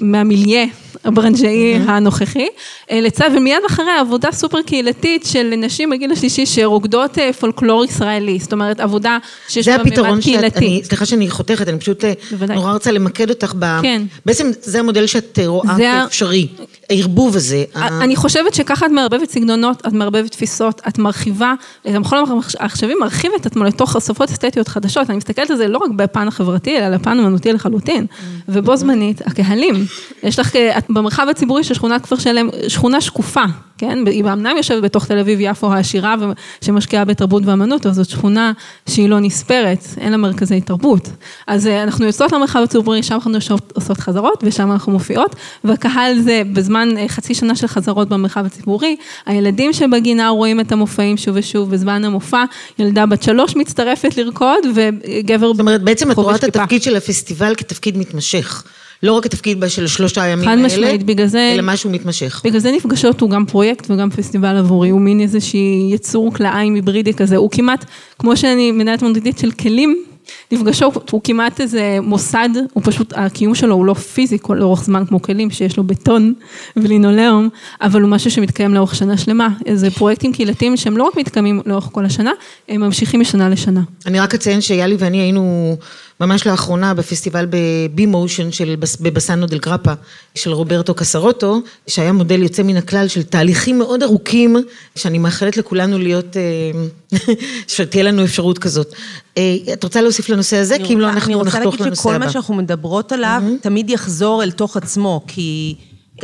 [0.00, 0.66] מהמילייה
[1.04, 2.46] הברנג'אי הנוכחי,
[2.92, 8.80] לצד, ומיד אחריה עבודה סופר קהילתית של נשים בגיל השלישי שרוקדות פולקלור ישראלי, זאת אומרת
[8.80, 10.80] עבודה שיש בה מימד קהילתי.
[10.84, 12.56] סליחה שאני חותכת, אני פשוט בוודאי.
[12.56, 13.80] נורא רוצה למקד אותך ב...
[13.82, 14.02] כן.
[14.26, 16.46] בעצם זה המודל שאת רואה כאפשרי,
[16.90, 17.64] הערבוב הזה.
[17.76, 22.18] אני חושבת שככה את מערבבת סגנונות, את מערבבת תפיסות, את מרחיבה, המחול
[22.58, 26.28] העכשווי מרחיב את עצמו לתוך שפות אסתטיות חדשות, אני מסתכלת על זה לא רק בפן
[26.28, 28.06] החברתי, אלא לפן אמנותי לחלוטין,
[28.48, 29.74] ובו זמנית, הקהלים,
[30.22, 30.52] יש לך,
[30.88, 33.44] במרחב הציבורי של שכונת כפר שלם, שכונה שקופה,
[33.78, 36.14] כן, היא אמנם יושבת בתוך תל אביב יפו העשירה
[36.60, 38.52] שמשקיעה בתרבות ואמנות, אבל זאת שכונה
[38.88, 41.08] שהיא לא נספרת, אין לה מרכזי תרבות.
[41.46, 43.32] אז אה, אנחנו יוצאות למרחב הציבורי, שם אנחנו
[43.74, 48.96] עושות חזרות ושם אנחנו מופיעות, והקהל זה בזמן בזמן חצי שנה של חזרות במרחב הציבורי,
[49.26, 52.44] הילדים שבגינה רואים את המופעים שוב ושוב, בזמן המופע,
[52.78, 57.54] ילדה בת שלוש מצטרפת לרקוד, וגבר זאת אומרת, בעצם את רואה את התפקיד של הפסטיבל
[57.54, 58.64] כתפקיד מתמשך.
[59.02, 62.42] לא רק התפקיד של שלושת הימים האלה, משמעית, בגלל זה, אלא משהו מתמשך.
[62.44, 67.14] בגלל זה נפגשות הוא גם פרויקט וגם פסטיבל עבורי, הוא מין איזושהי יצור כלאיים היברידי
[67.14, 67.84] כזה, הוא כמעט,
[68.18, 70.04] כמו שאני מנהלת מונדיטית של כלים,
[70.52, 75.04] נפגשות, הוא כמעט איזה מוסד, הוא פשוט, הקיום שלו הוא לא פיזי כל אורך זמן
[75.06, 76.34] כמו כלים, שיש לו בטון
[76.76, 77.48] ולינולאום,
[77.80, 79.48] אבל הוא משהו שמתקיים לאורך שנה שלמה.
[79.72, 82.30] זה פרויקטים קהילתיים שהם לא רק מתקיימים לאורך כל השנה,
[82.68, 83.80] הם ממשיכים משנה לשנה.
[84.06, 85.76] אני רק אציין שיאלי ואני היינו
[86.20, 89.92] ממש לאחרונה בפסטיבל בבי מושן של בבסנו דל גרפה
[90.34, 94.56] של רוברטו קסרוטו, שהיה מודל יוצא מן הכלל של תהליכים מאוד ארוכים,
[94.96, 97.18] שאני מאחלת לכולנו להיות, אה,
[97.74, 98.94] שתהיה לנו אפשרות כזאת.
[99.38, 100.76] אה, את רוצה להוסיף לנושא הזה?
[100.84, 101.56] כי אם לא, אנחנו נחתוך לנושא הבא.
[101.56, 105.74] אני רוצה להגיד שכל מה שאנחנו מדברות עליו, תמיד יחזור אל תוך עצמו, כי...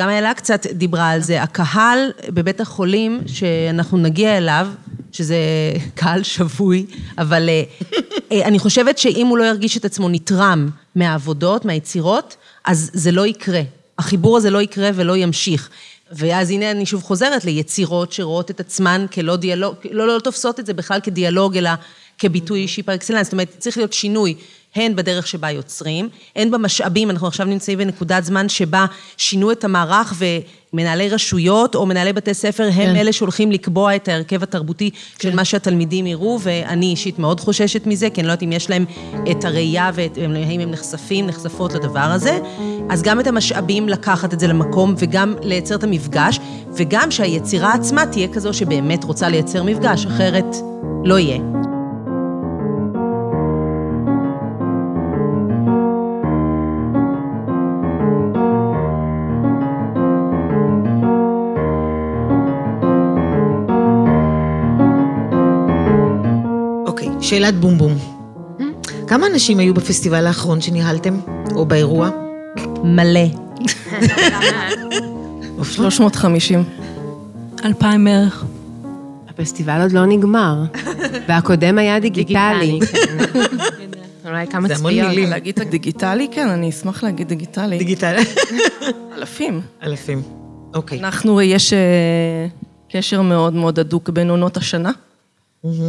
[0.00, 4.68] גם איילה קצת דיברה על זה, הקהל בבית החולים שאנחנו נגיע אליו,
[5.12, 5.36] שזה
[5.94, 6.86] קהל שבוי,
[7.18, 7.62] אבל אה,
[8.32, 13.26] אה, אני חושבת שאם הוא לא ירגיש את עצמו נתרם מהעבודות, מהיצירות, אז זה לא
[13.26, 13.60] יקרה.
[13.98, 15.68] החיבור הזה לא יקרה ולא ימשיך.
[16.12, 20.66] ואז הנה אני שוב חוזרת ליצירות שרואות את עצמן כלא דיאלוג, לא, לא תופסות את
[20.66, 21.70] זה בכלל כדיאלוג, אלא
[22.18, 23.26] כביטוי אישי פר אקסלנס.
[23.26, 24.34] זאת אומרת, צריך להיות שינוי.
[24.76, 30.14] הן בדרך שבה יוצרים, הן במשאבים, אנחנו עכשיו נמצאים בנקודת זמן שבה שינו את המערך
[30.72, 32.96] ומנהלי רשויות או מנהלי בתי ספר הם כן.
[32.96, 35.28] אלה שהולכים לקבוע את ההרכב התרבותי כן.
[35.28, 38.70] של מה שהתלמידים יראו, ואני אישית מאוד חוששת מזה, כי אני לא יודעת אם יש
[38.70, 38.84] להם
[39.30, 42.38] את הראייה והאם הם נחשפים, נחשפות לדבר הזה.
[42.90, 46.40] אז גם את המשאבים לקחת את זה למקום וגם לייצר את המפגש,
[46.76, 50.56] וגם שהיצירה עצמה תהיה כזו שבאמת רוצה לייצר מפגש, אחרת
[51.04, 51.59] לא יהיה.
[67.30, 67.98] שאלת בום בום.
[69.06, 71.20] כמה אנשים היו בפסטיבל האחרון שניהלתם?
[71.54, 72.10] או באירוע?
[72.84, 73.20] מלא.
[75.62, 76.64] 350.
[77.64, 78.44] אלפיים בערך.
[79.28, 80.64] הפסטיבל עוד לא נגמר,
[81.28, 82.78] והקודם היה דיגיטלי.
[84.26, 84.68] אולי כמה צפיות.
[84.68, 85.30] זה המון מילים.
[85.30, 86.28] להגיד דיגיטלי?
[86.32, 87.78] כן, אני אשמח להגיד דיגיטלי.
[87.78, 88.22] דיגיטלי.
[89.16, 89.60] אלפים.
[89.82, 90.22] אלפים,
[90.74, 90.98] אוקיי.
[90.98, 92.46] אנחנו, יש אה,
[92.92, 94.90] קשר מאוד מאוד הדוק בין עונות השנה.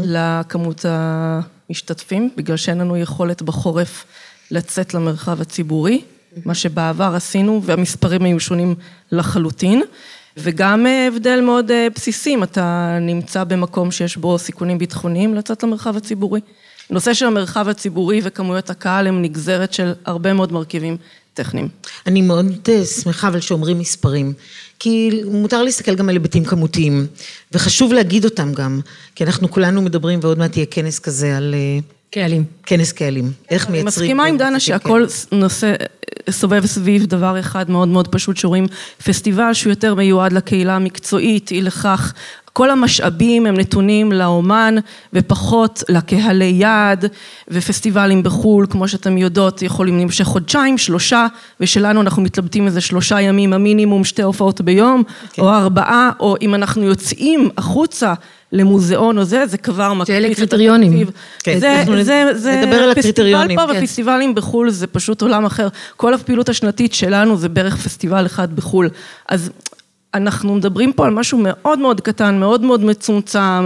[0.05, 4.05] לכמות המשתתפים, בגלל שאין לנו יכולת בחורף
[4.51, 6.01] לצאת למרחב הציבורי,
[6.45, 8.75] מה שבעבר עשינו, והמספרים היו שונים
[9.12, 9.81] לחלוטין.
[10.38, 15.63] וגם אה, הבדל מאוד אה, בסיסי, אם אתה נמצא במקום שיש בו סיכונים ביטחוניים, לצאת
[15.63, 16.39] למרחב הציבורי.
[16.89, 20.97] נושא של המרחב הציבורי וכמויות הקהל הם נגזרת של הרבה מאוד מרכיבים
[21.34, 21.69] טכניים.
[22.07, 24.34] אני מאוד אה, שמחה אבל שאומרים מספרים,
[24.83, 27.07] כי מותר להסתכל גם על היבטים כמותיים,
[27.51, 28.81] וחשוב להגיד אותם גם,
[29.15, 31.55] כי אנחנו כולנו מדברים ועוד מעט יהיה כנס כזה על...
[32.12, 32.43] קהלים.
[32.65, 33.32] כנס קהלים.
[33.50, 33.82] איך מייצרים...
[33.82, 35.74] אני מסכימה עם דנה שהכל נושא,
[36.30, 38.65] סובב סביב דבר אחד מאוד מאוד פשוט, שרואים
[39.06, 42.13] פסטיבל שהוא יותר מיועד לקהילה המקצועית, אי לכך
[42.54, 44.76] כל המשאבים הם נתונים לאומן
[45.13, 47.06] ופחות לקהלי יעד
[47.47, 51.28] ופסטיבלים בחו"ל, כמו שאתם יודעות, יכולים להמשך חודשיים, שלושה,
[51.60, 55.28] ושלנו אנחנו מתלבטים איזה שלושה ימים, המינימום שתי הופעות ביום, okay.
[55.34, 55.41] כן.
[55.41, 58.13] או ארבעה, או אם אנחנו יוצאים החוצה
[58.51, 61.07] למוזיאון או זה, זה כבר מקפיץ את קריטריונים.
[61.43, 63.57] כן, זה, זה, זה, נדבר על הקריטריונים.
[63.57, 63.83] פסטיבל פה כן.
[63.83, 65.67] ופסטיבלים בחו"ל זה פשוט עולם אחר.
[65.97, 68.89] כל הפעילות השנתית שלנו זה בערך פסטיבל אחד בחו"ל.
[69.29, 69.51] אז
[70.13, 73.65] אנחנו מדברים פה על משהו מאוד מאוד קטן, מאוד מאוד מצומצם,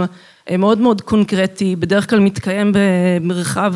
[0.50, 3.74] מאוד מאוד קונקרטי, בדרך כלל מתקיים במרחב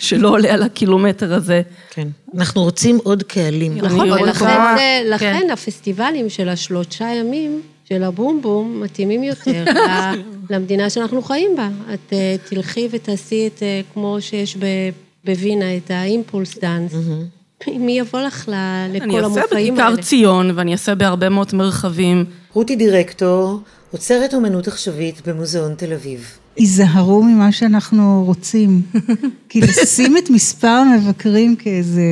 [0.00, 1.62] שלא עולה על הקילומטר הזה.
[1.90, 2.08] כן.
[2.36, 3.78] אנחנו רוצים עוד קהלים.
[3.78, 5.50] נכון, ולכן לכן כן.
[5.50, 9.64] הפסטיבלים של השלושה ימים של הבום בום מתאימים יותר
[10.50, 11.68] למדינה שאנחנו חיים בה.
[11.94, 14.56] את אה, תלכי ותעשי את, אה, כמו שיש
[15.24, 16.92] בווינה, את האימפולס דאנס.
[17.68, 18.48] מי יבוא לך
[18.92, 19.86] לכל המופעים האלה?
[19.86, 22.24] אני אעשה בכיכר ציון, ואני אעשה בהרבה מאוד מרחבים.
[22.52, 23.60] רותי דירקטור,
[23.92, 26.38] עוצרת אומנות עכשווית במוזיאון תל אביב.
[26.56, 28.82] היזהרו ממה שאנחנו רוצים.
[29.48, 32.02] כי לשים את מספר המבקרים כאיזה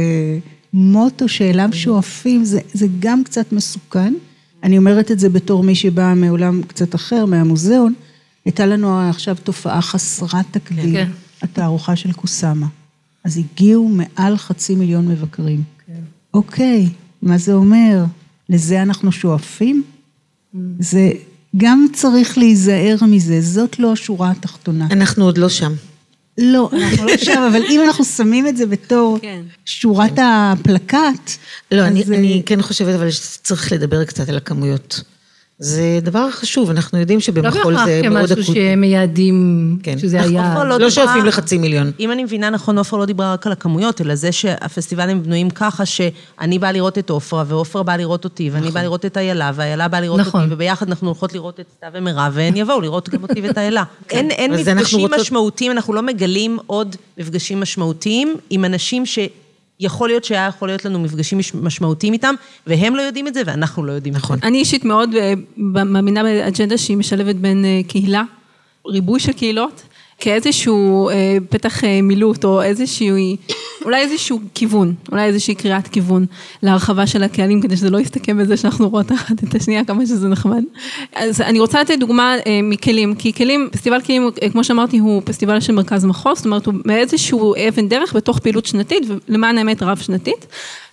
[0.73, 4.15] מוטו שאליו שואפים, זה, זה גם קצת מסוכן.
[4.63, 7.95] אני אומרת את זה בתור מי שבאה מעולם קצת אחר, מהמוזיאון.
[8.45, 11.11] הייתה לנו עכשיו תופעה חסרת תקדים, כן.
[11.43, 12.67] התערוכה של קוסאמה.
[13.25, 15.63] אז הגיעו מעל חצי מיליון מבקרים.
[15.87, 16.01] כן.
[16.35, 16.89] אוקיי,
[17.23, 18.05] מה זה אומר?
[18.49, 19.83] לזה אנחנו שואפים?
[20.55, 20.59] Mm.
[20.79, 21.11] זה
[21.57, 24.87] גם צריך להיזהר מזה, זאת לא השורה התחתונה.
[24.91, 25.73] אנחנו עוד לא שם.
[26.41, 29.43] לא, אנחנו לא שם, אבל אם אנחנו שמים את זה בתור כן.
[29.65, 31.31] שורת הפלקט...
[31.73, 32.15] לא, אני, זה...
[32.15, 35.03] אני כן חושבת אבל שצריך לדבר קצת על הכמויות.
[35.63, 38.09] זה דבר חשוב, אנחנו יודעים שבמחול זה מאוד אקוטי.
[38.09, 39.99] לא בהכרח כמשהו שמייעדים, כן.
[39.99, 40.65] שזה היה...
[40.65, 41.93] לא, לא שואפים לחצי מיליון.
[42.01, 45.87] אם אני מבינה נכון, עופרה לא דיברה רק על הכמויות, אלא זה שהפסטיבלים בנויים ככה
[45.87, 48.75] שאני באה לראות את עופרה, ועופרה באה לראות אותי, ואני נכון.
[48.75, 50.43] באה לראות את איילה, ואיילה באה לראות נכון.
[50.43, 53.83] אותי, וביחד אנחנו הולכות לראות את סתיו ומירב, והן יבואו לראות גם אותי ואת איילה.
[54.09, 54.17] כן.
[54.17, 55.21] אין, אין מפגשים רוצות...
[55.21, 59.19] משמעותיים, אנחנו לא מגלים עוד מפגשים משמעותיים עם אנשים ש...
[59.81, 62.35] יכול להיות שהיה יכול להיות לנו מפגשים משמעותיים איתם,
[62.67, 64.15] והם לא יודעים את זה ואנחנו לא יודעים.
[64.15, 64.39] נכון.
[64.43, 68.23] אני אישית מאוד אה, מאמינה באג'נדה שהיא משלבת בין אה, קהילה,
[68.87, 69.83] ריבוי של קהילות,
[70.19, 73.17] כאיזשהו אה, פתח מילוט או איזשהו,
[73.85, 76.27] אולי איזשהו כיוון, אולי איזושהי קריאת כיוון
[76.63, 80.29] להרחבה של הקהלים, כדי שזה לא יסתכם בזה שאנחנו רואות אחת את השנייה, כמה שזה
[80.29, 80.63] נחמד.
[81.15, 85.23] אז אני רוצה לתת דוגמה אה, מכלים, כי כלים, פסטיבל כלים, אה, כמו שאמרתי, הוא
[85.25, 89.83] פסטיבל של מרכז מחוז, זאת אומרת, הוא מאיזשהו אבן דרך בתוך פעילות שנתית, ולמען האמת
[89.83, 90.47] רב שנתית.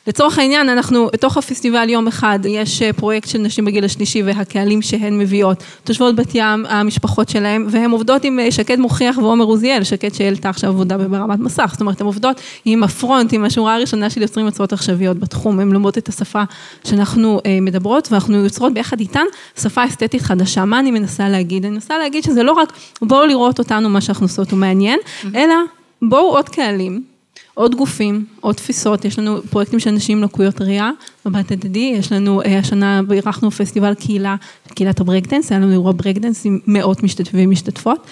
[0.08, 4.82] לצורך העניין, אנחנו, בתוך הפסטיבל יום אחד, יש אה, פרויקט של נשים בגיל השלישי והקהלים
[4.82, 9.84] שהן מביאות, תושבות בת ים, המשפחות שלהן, והן עובדות עם אה, שקד מוכיח ועומר עוזיאל,
[9.84, 14.10] שקד שהעלתה עכשיו עבודה ברמת מסך, זאת אומרת, הן עובדות עם הפרונט, עם השורה הראשונה
[14.10, 16.44] של יוצרים יוצרות עכשוויות בתחום, הן לומדות את השפה
[16.84, 19.26] שאנחנו אה, מדברות, ואנחנו יוצרות ביחד איתן
[19.62, 20.66] שפה אסתטית חדשה.
[20.66, 21.66] מה אני מנסה להגיד?
[21.66, 25.00] אני מנסה להגיד שזה לא רק בואו לראות אותנו, מה שאנחנו עושות הוא מעניין,
[25.36, 25.56] אלא
[26.02, 27.17] בואו עוד קהלים.
[27.58, 30.92] עוד גופים, עוד תפיסות, יש לנו פרויקטים של נשים לקויות ראייה,
[31.26, 34.36] מבט הדדי, יש לנו, אה, השנה אירחנו פסטיבל קהילה,
[34.76, 38.08] קהילת הברקדנס, היה לנו אירוע ברקדנס עם מאות משתתפים ומשתתפות,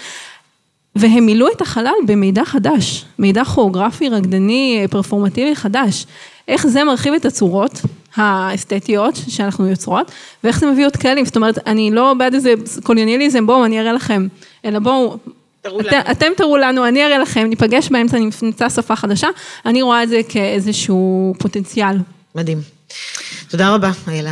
[0.96, 6.06] והם מילאו את החלל במידע חדש, מידע כוריאוגרפי, רקדני, פרפורמטיבי חדש.
[6.48, 7.82] איך זה מרחיב את הצורות
[8.16, 10.12] האסתטיות שאנחנו יוצרות,
[10.44, 12.54] ואיך זה מביא עוד כאלים, זאת אומרת, אני לא בעד איזה
[12.84, 14.28] קולוניאליזם, בואו אני אראה לכם,
[14.66, 15.18] אלא בואו
[15.68, 19.28] את, אתם תראו לנו, אני אראה לכם, ניפגש באמצע, נמצא שפה חדשה,
[19.66, 21.98] אני רואה את זה כאיזשהו פוטנציאל.
[22.36, 22.62] מדהים.
[23.50, 24.32] תודה רבה, איילה.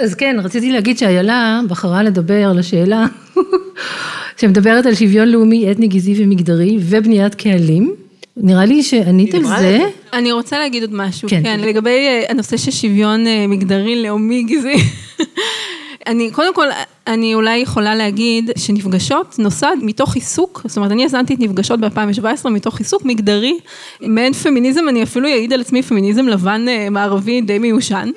[0.00, 3.06] אז כן, רציתי להגיד שאיילה בחרה לדבר על השאלה
[4.40, 7.94] שמדברת על שוויון לאומי, אתני, גזעי ומגדרי ובניית קהלים.
[8.36, 9.78] נראה לי שענית על זה.
[10.12, 14.42] אני רוצה להגיד עוד משהו, כן, כן לגבי אה, הנושא של שוויון אה, מגדרי, לאומי,
[14.42, 14.76] גזעי.
[16.08, 16.66] אני, קודם כל,
[17.08, 22.48] אני אולי יכולה להגיד שנפגשות נוסד מתוך עיסוק, זאת אומרת, אני יזמתי את נפגשות ב-2017
[22.48, 23.58] מתוך עיסוק מגדרי,
[24.00, 28.10] מעין פמיניזם, אני אפילו אעיד על עצמי פמיניזם לבן אה, מערבי די מיושן.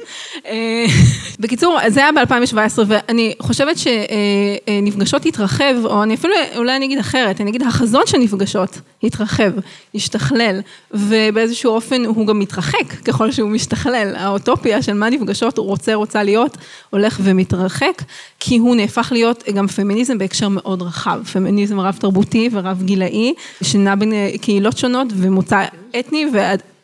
[0.46, 0.86] אה,
[1.40, 7.42] בקיצור, זה היה ב-2017, ואני חושבת שנפגשות התרחב, או אני אפילו, אולי אני אגיד אחרת,
[7.42, 9.52] אני אגיד, החזון של נפגשות התרחב,
[9.96, 10.60] השתכלל,
[10.92, 14.16] ובאיזשהו אופן הוא גם מתרחק ככל שהוא משתכלל.
[14.16, 16.58] האוטופיה של מה נפגשות הוא רוצה, רוצה להיות,
[16.90, 18.02] הולך ומתרחק,
[18.40, 23.96] כי הוא נהפך להיות גם פמיניזם בהקשר מאוד רחב, פמיניזם רב תרבותי ורב גילאי, שנע
[23.96, 25.66] בין קהילות שונות ומוצא
[26.00, 26.26] אתני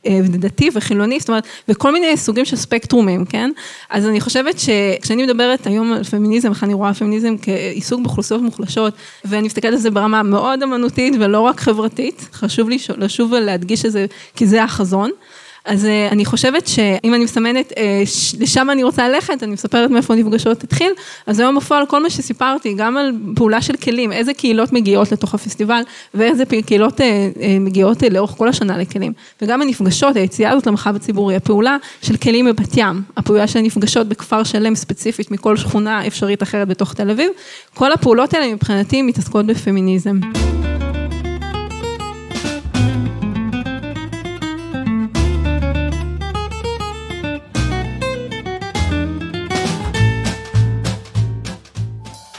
[0.07, 3.51] אה, דתי וחילוני, זאת אומרת, וכל מיני סוגים של ספקטרומים, כן?
[3.89, 8.93] אז אני חושבת שכשאני מדברת היום על פמיניזם, איך אני רואה פמיניזם כעיסוק באוכלוסיות מוחלשות,
[9.25, 13.91] ואני מסתכלת על זה ברמה מאוד אמנותית ולא רק חברתית, חשוב לי לשוב ולהדגיש את
[13.91, 14.05] זה,
[14.35, 15.11] כי זה החזון.
[15.67, 18.03] אז אה, אני חושבת שאם אני מסמנת, אה,
[18.39, 20.91] לשם אני רוצה ללכת, אני מספרת מאיפה נפגשות התחיל,
[21.27, 25.33] אז היום בפועל כל מה שסיפרתי, גם על פעולה של כלים, איזה קהילות מגיעות לתוך
[25.33, 25.81] הפסטיבל,
[26.13, 29.13] ואיזה קהילות אה, מגיעות לאורך כל השנה לכלים.
[29.41, 34.43] וגם הנפגשות, היציאה הזאת למרחב הציבורי, הפעולה של כלים בבת ים, הפעולה של הנפגשות בכפר
[34.43, 37.31] שלם ספציפית מכל שכונה אפשרית אחרת בתוך תל אביב,
[37.73, 40.19] כל הפעולות האלה מבחינתי מתעסקות בפמיניזם.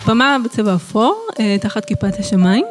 [0.09, 2.65] במה בצבע אפור, אה, תחת כיפת השמיים.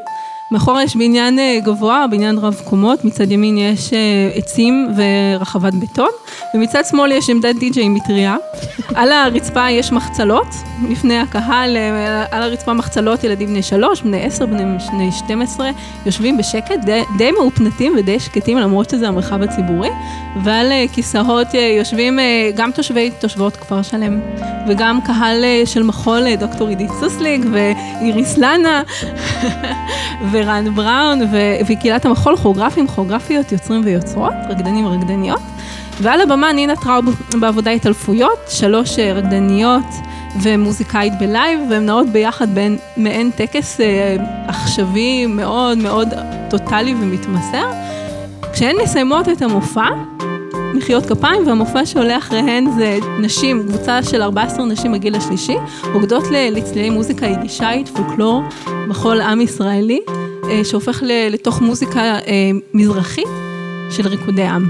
[0.51, 3.99] מאחורה יש בניין אה, גבוה, בניין רב קומות, מצד ימין יש אה,
[4.33, 6.09] עצים ורחבת בטון,
[6.55, 8.35] ומצד שמאל יש עמדת די-ג'יי מטריה.
[8.95, 10.47] על הרצפה יש מחצלות,
[10.89, 11.77] לפני הקהל,
[12.31, 15.69] על הרצפה מחצלות ילדים בני שלוש, בני עשר, בני שתים עשרה,
[16.05, 19.89] יושבים בשקט, די, די מאופנתים ודי שקטים, למרות שזה המרחב הציבורי,
[20.43, 22.19] ועל כיסאות יושבים
[22.55, 24.19] גם תושבי, תושבות כפר שלם,
[24.67, 28.81] וגם קהל של מחול, דוקטור עידית סוסליק ואיריס לנה.
[30.37, 31.19] ורן בראון
[31.67, 35.41] וקהילת המחול, כוריאוגרפים, כוריאוגרפיות, יוצרים ויוצרות, רקדנים ורקדניות.
[36.01, 37.05] ועל הבמה נינה טראוב
[37.39, 39.85] בעבודה התעלפויות, שלוש אה, רקדניות
[40.41, 44.15] ומוזיקאית בלייב, והן נעות ביחד בין מעין טקס אה,
[44.47, 46.07] עכשווי מאוד מאוד
[46.49, 47.71] טוטאלי ומתמסר.
[48.53, 49.89] כשהן מסיימות את המופע,
[50.73, 55.55] מחיאות כפיים, והמופע שעולה אחריהן זה נשים, קבוצה של 14 נשים בגיל השלישי,
[55.93, 58.43] רוקדות לצלילי מוזיקה יידישאית, פולקלור,
[58.87, 59.99] מחול עם ישראלי.
[60.63, 62.17] שהופך לתוך מוזיקה
[62.73, 63.27] מזרחית
[63.89, 64.69] של ריקודי עם.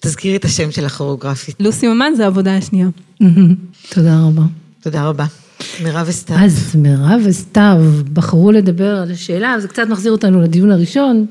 [0.00, 1.56] תזכירי את השם של הכוריאוגרפית.
[1.60, 2.88] לוסי ממן זה העבודה השנייה.
[3.90, 4.42] תודה רבה.
[4.80, 5.24] תודה רבה.
[5.84, 6.36] מירב וסתיו.
[6.36, 7.76] אז מירב וסתיו
[8.12, 11.26] בחרו לדבר על השאלה, זה קצת מחזיר אותנו לדיון הראשון.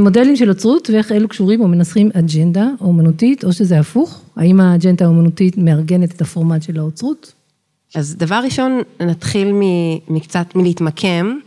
[0.00, 4.22] מודלים של אוצרות ואיך אלו קשורים או מנסחים אג'נדה אומנותית, או שזה הפוך?
[4.36, 7.32] האם האג'נדה האומנותית מארגנת את הפורמט של האוצרות?
[7.94, 9.52] אז דבר ראשון, נתחיל
[10.08, 11.38] מקצת מלהתמקם,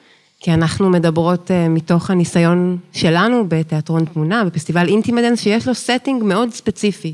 [0.43, 7.13] כי אנחנו מדברות מתוך הניסיון שלנו בתיאטרון תמונה, בפסטיבל אינטימדנס, שיש לו setting מאוד ספציפי.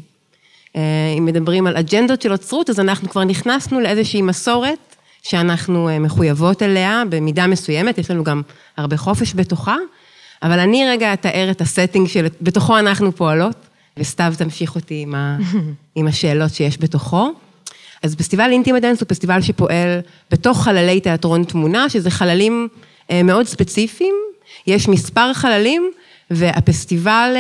[1.18, 7.04] אם מדברים על אג'נדות של אוצרות, אז אנחנו כבר נכנסנו לאיזושהי מסורת שאנחנו מחויבות אליה
[7.10, 8.42] במידה מסוימת, יש לנו גם
[8.78, 9.76] הרבה חופש בתוכה,
[10.44, 13.56] אבל אני רגע אתאר את ה setting שבתוכו אנחנו פועלות,
[13.98, 15.38] וסתיו תמשיך אותי עם, ה,
[15.96, 17.32] עם השאלות שיש בתוכו.
[18.04, 20.00] אז פסטיבל אינטימדנס הוא פסטיבל שפועל
[20.32, 22.68] בתוך חללי תיאטרון תמונה, שזה חללים
[23.24, 24.16] מאוד ספציפיים,
[24.68, 25.92] יש מספר חללים,
[26.32, 27.36] והפסטיבל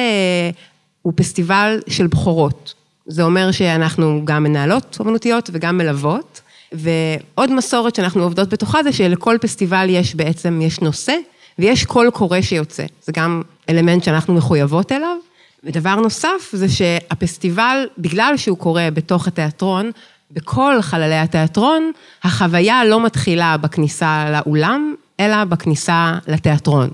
[1.01, 2.74] הוא פסטיבל של בכורות.
[3.05, 6.41] זה אומר שאנחנו גם מנהלות אומנותיות וגם מלוות.
[6.72, 11.15] ועוד מסורת שאנחנו עובדות בתוכה זה שלכל פסטיבל יש בעצם, יש נושא
[11.59, 12.86] ויש קול קורא שיוצא.
[13.03, 15.18] זה גם אלמנט שאנחנו מחויבות אליו.
[15.63, 19.91] ודבר נוסף זה שהפסטיבל, בגלל שהוא קורה בתוך התיאטרון,
[20.32, 21.91] בכל חללי התיאטרון,
[22.24, 26.89] החוויה לא מתחילה בכניסה לאולם, אלא בכניסה לתיאטרון.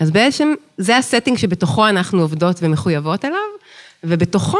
[0.00, 3.38] אז בעצם זה ה setting שבתוכו אנחנו עובדות ומחויבות אליו,
[4.04, 4.58] ובתוכו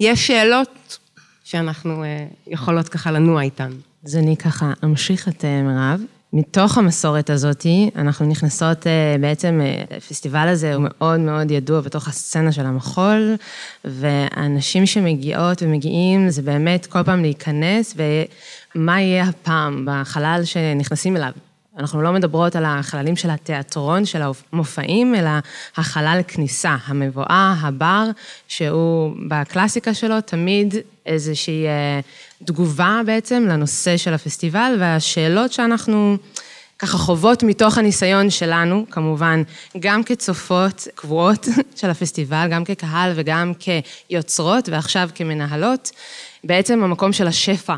[0.00, 0.98] יש שאלות
[1.44, 2.04] שאנחנו
[2.46, 3.70] יכולות ככה לנוע איתן.
[4.04, 6.00] אז אני ככה אמשיך את מירב.
[6.32, 8.86] מתוך המסורת הזאת, אנחנו נכנסות
[9.20, 9.60] בעצם,
[9.96, 13.34] הפסטיבל הזה הוא מאוד מאוד ידוע בתוך הסצנה של המחול,
[13.84, 17.94] והאנשים שמגיעות ומגיעים זה באמת כל פעם להיכנס,
[18.74, 21.32] ומה יהיה הפעם בחלל שנכנסים אליו.
[21.78, 25.30] אנחנו לא מדברות על החללים של התיאטרון, של המופעים, אלא
[25.76, 28.10] החלל כניסה, המבואה, הבר,
[28.48, 30.74] שהוא בקלאסיקה שלו תמיד
[31.06, 31.66] איזושהי
[32.44, 36.16] תגובה בעצם לנושא של הפסטיבל, והשאלות שאנחנו
[36.78, 39.42] ככה חוות מתוך הניסיון שלנו, כמובן,
[39.80, 41.48] גם כצופות קבועות
[41.78, 45.90] של הפסטיבל, גם כקהל וגם כיוצרות, ועכשיו כמנהלות,
[46.44, 47.74] בעצם המקום של השפע.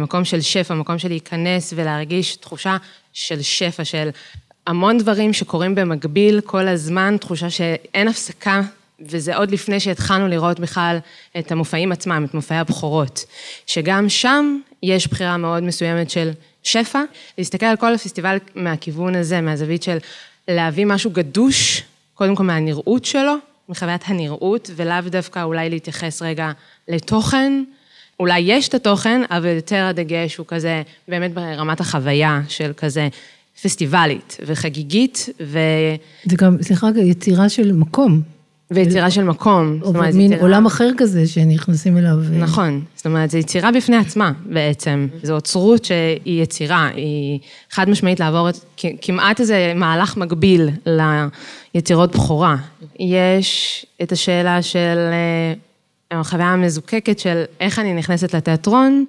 [0.00, 2.76] מקום של שפע, מקום של להיכנס ולהרגיש תחושה
[3.12, 4.08] של שפע, של
[4.66, 8.60] המון דברים שקורים במקביל כל הזמן, תחושה שאין הפסקה,
[9.00, 10.98] וזה עוד לפני שהתחלנו לראות בכלל
[11.38, 13.24] את המופעים עצמם, את מופעי הבכורות,
[13.66, 16.30] שגם שם יש בחירה מאוד מסוימת של
[16.62, 17.02] שפע,
[17.38, 19.98] להסתכל על כל הפסטיבל מהכיוון הזה, מהזווית של
[20.48, 21.82] להביא משהו גדוש,
[22.14, 23.34] קודם כל מהנראות שלו,
[23.68, 26.52] מחוויית הנראות, ולאו דווקא אולי להתייחס רגע
[26.88, 27.64] לתוכן.
[28.20, 33.08] אולי יש את התוכן, אבל יותר הדגש הוא כזה, באמת ברמת החוויה של כזה
[33.62, 35.58] פסטיבלית וחגיגית, ו...
[36.24, 38.22] זה גם, סליחה, יצירה של מקום.
[38.70, 39.78] ויצירה של מקום.
[39.82, 40.42] זאת אומרת, מין יצירה...
[40.42, 42.16] עולם אחר כזה שנכנסים אליו.
[42.38, 45.08] נכון, זאת אומרת, זו יצירה בפני עצמה בעצם.
[45.22, 47.38] זו אוצרות שהיא יצירה, היא
[47.70, 48.56] חד משמעית לעבור את,
[49.02, 50.68] כמעט איזה מהלך מקביל
[51.74, 52.56] ליצירות בכורה.
[53.00, 54.98] יש את השאלה של...
[56.20, 59.04] החוויה המזוקקת של איך אני נכנסת לתיאטרון,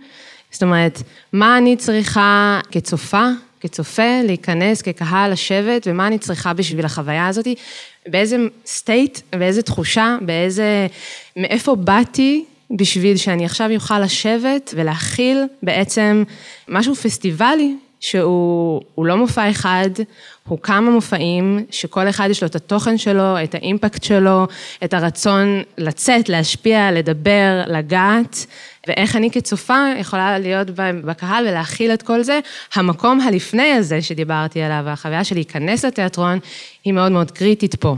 [0.51, 1.01] זאת אומרת,
[1.33, 3.27] מה אני צריכה כצופה,
[3.59, 7.47] כצופה, להיכנס, כקהל, לשבת, ומה אני צריכה בשביל החוויה הזאת,
[8.07, 10.87] באיזה סטייט, באיזה תחושה, באיזה,
[11.37, 16.23] מאיפה באתי בשביל שאני עכשיו אוכל לשבת ולהכיל בעצם
[16.67, 19.89] משהו פסטיבלי שהוא לא מופע אחד,
[20.47, 24.47] הוא כמה מופעים, שכל אחד יש לו את התוכן שלו, את האימפקט שלו,
[24.83, 28.45] את הרצון לצאת, להשפיע, לדבר, לגעת,
[28.87, 30.67] ואיך אני כצופה יכולה להיות
[31.03, 32.39] בקהל ולהכיל את כל זה.
[32.75, 36.39] המקום הלפני הזה שדיברתי עליו, החוויה של להיכנס לתיאטרון,
[36.83, 37.95] היא מאוד מאוד קריטית פה.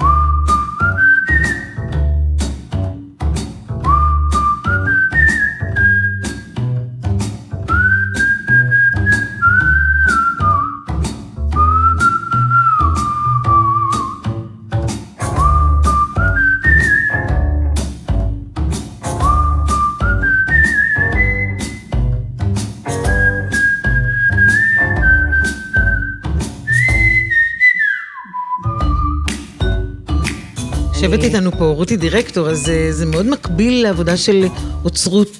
[31.05, 34.45] יושבת איתנו פה רותי דירקטור, אז זה, זה מאוד מקביל לעבודה של
[34.83, 35.37] אוצרות,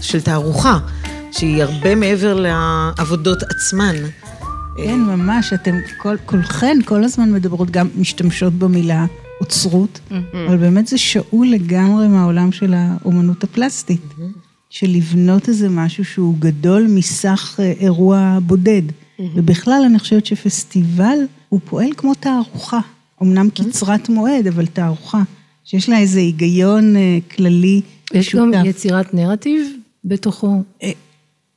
[0.00, 0.78] של תערוכה,
[1.32, 3.94] שהיא הרבה מעבר לעבודות עצמן.
[4.76, 9.06] כן, ממש, אתם כל, כולכן כל הזמן מדברות, גם משתמשות במילה
[9.40, 10.00] אוצרות.
[10.46, 14.14] אבל באמת זה שאול לגמרי מהעולם של האומנות הפלסטית.
[14.70, 18.82] של לבנות איזה משהו שהוא גדול מסך אירוע בודד.
[19.34, 22.80] ובכלל אני חושבת שפסטיבל הוא פועל כמו תערוכה,
[23.24, 25.22] אמנם קצרת מועד, אבל תערוכה,
[25.64, 27.80] שיש לה איזה היגיון אה, כללי
[28.14, 29.66] יש גם יצירת נרטיב
[30.04, 30.62] בתוכו.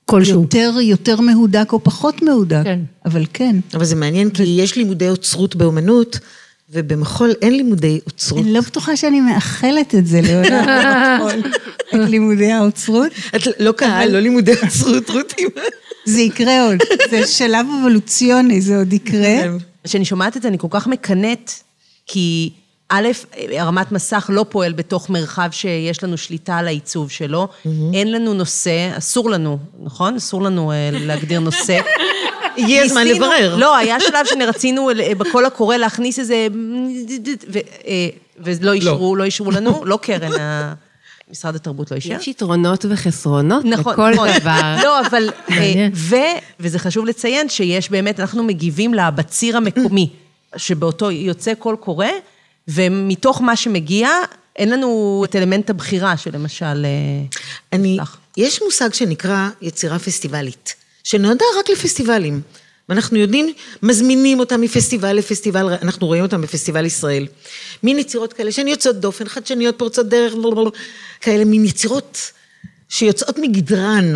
[0.06, 0.42] כלשהו.
[0.42, 2.80] יותר, יותר מהודק או פחות מהודק, כן.
[3.06, 3.56] אבל כן.
[3.74, 6.20] אבל זה מעניין, כי יש לימודי אוצרות באומנות,
[6.70, 8.44] ובמחול אין לימודי אוצרות.
[8.44, 11.52] אני לא בטוחה שאני מאחלת את זה לעולם במחול,
[11.88, 13.12] את לימודי האוצרות.
[13.36, 15.46] את לא קהל, לא לימודי אוצרות, רותי.
[16.06, 16.78] זה יקרה עוד,
[17.10, 19.58] זה שלב אבולוציוני, זה עוד יקרה.
[19.88, 21.52] כשאני שומעת את זה, אני כל כך מקנאת,
[22.06, 22.50] כי
[22.90, 23.08] א',
[23.58, 27.48] הרמת מסך לא פועל בתוך מרחב שיש לנו שליטה על העיצוב שלו.
[27.94, 30.16] אין לנו נושא, אסור לנו, נכון?
[30.16, 31.80] אסור לנו להגדיר נושא.
[32.58, 33.56] הגיע הזמן לברר.
[33.56, 36.48] לא, היה שלב שרצינו בקול הקורא להכניס איזה...
[38.40, 40.32] ולא אישרו, לא אישרו לנו, לא קרן,
[41.32, 42.14] משרד התרבות לא אישר.
[42.14, 44.76] יש יתרונות וחסרונות לכל דבר.
[44.84, 45.30] לא, אבל...
[46.60, 50.10] וזה חשוב לציין שיש באמת, אנחנו מגיבים לבציר המקומי,
[50.56, 52.08] שבאותו יוצא קול קורא,
[52.68, 54.10] ומתוך מה שמגיע,
[54.56, 56.86] אין לנו את אלמנט הבחירה שלמשל...
[57.74, 57.98] אני,
[58.38, 62.42] יש מושג שנקרא יצירה פסטיבלית, שנועדה רק לפסטיבלים.
[62.90, 67.28] ואנחנו יודעים, מזמינים אותם מפסטיבל לפסטיבל, אנחנו רואים אותם בפסטיבל ישראל.
[67.84, 70.34] מין יצירות כאלה שהן יוצאות דופן, חדשניות, פורצות דרך,
[71.22, 72.32] כאלה מין יצירות
[72.90, 74.14] שיוצאות מגדרן.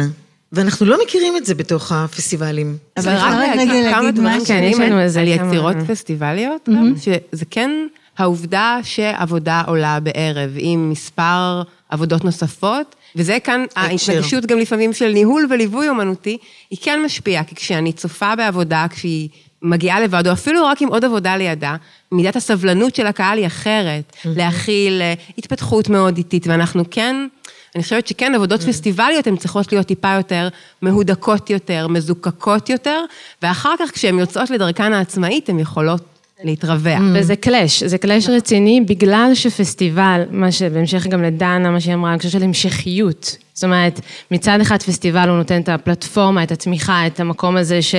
[0.52, 2.78] ואנחנו לא מכירים את זה בתוך הפסטיבלים.
[2.98, 6.70] אבל רק להגיד כמה דברים קטנים על יצירות פסטיבליות,
[7.02, 7.72] שזה כן...
[8.18, 15.48] העובדה שעבודה עולה בערב עם מספר עבודות נוספות, וזה כאן, ההתנגשות גם לפעמים של ניהול
[15.50, 16.38] וליווי אומנותי,
[16.70, 19.30] היא כן משפיעה, כי כשאני צופה בעבודה, כשהיא
[19.62, 21.76] מגיעה לבד, או אפילו רק עם עוד עבודה לידה,
[22.12, 25.02] מידת הסבלנות של הקהל היא אחרת, להכיל
[25.38, 27.28] התפתחות מאוד איטית, ואנחנו כן...
[27.76, 30.48] אני חושבת שכן, עבודות פסטיבליות הן צריכות להיות טיפה יותר
[30.82, 33.04] מהודקות יותר, מזוקקות יותר,
[33.42, 36.02] ואחר כך כשהן יוצאות לדרכן העצמאית, הן יכולות
[36.44, 37.02] להתרווח.
[37.14, 42.32] וזה קלאש, זה קלאש רציני בגלל שפסטיבל, מה שבהמשך גם לדנה, מה שהיא אמרה, חושבת
[42.32, 43.38] של המשכיות.
[43.54, 44.00] זאת אומרת,
[44.32, 47.96] מצד אחד פסטיבל הוא נותן את הפלטפורמה, את התמיכה, את המקום הזה, ש,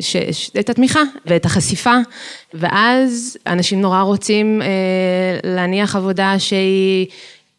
[0.00, 1.94] ש, ש, את התמיכה ואת החשיפה,
[2.54, 4.68] ואז אנשים נורא רוצים אה,
[5.44, 7.06] להניח עבודה שהיא...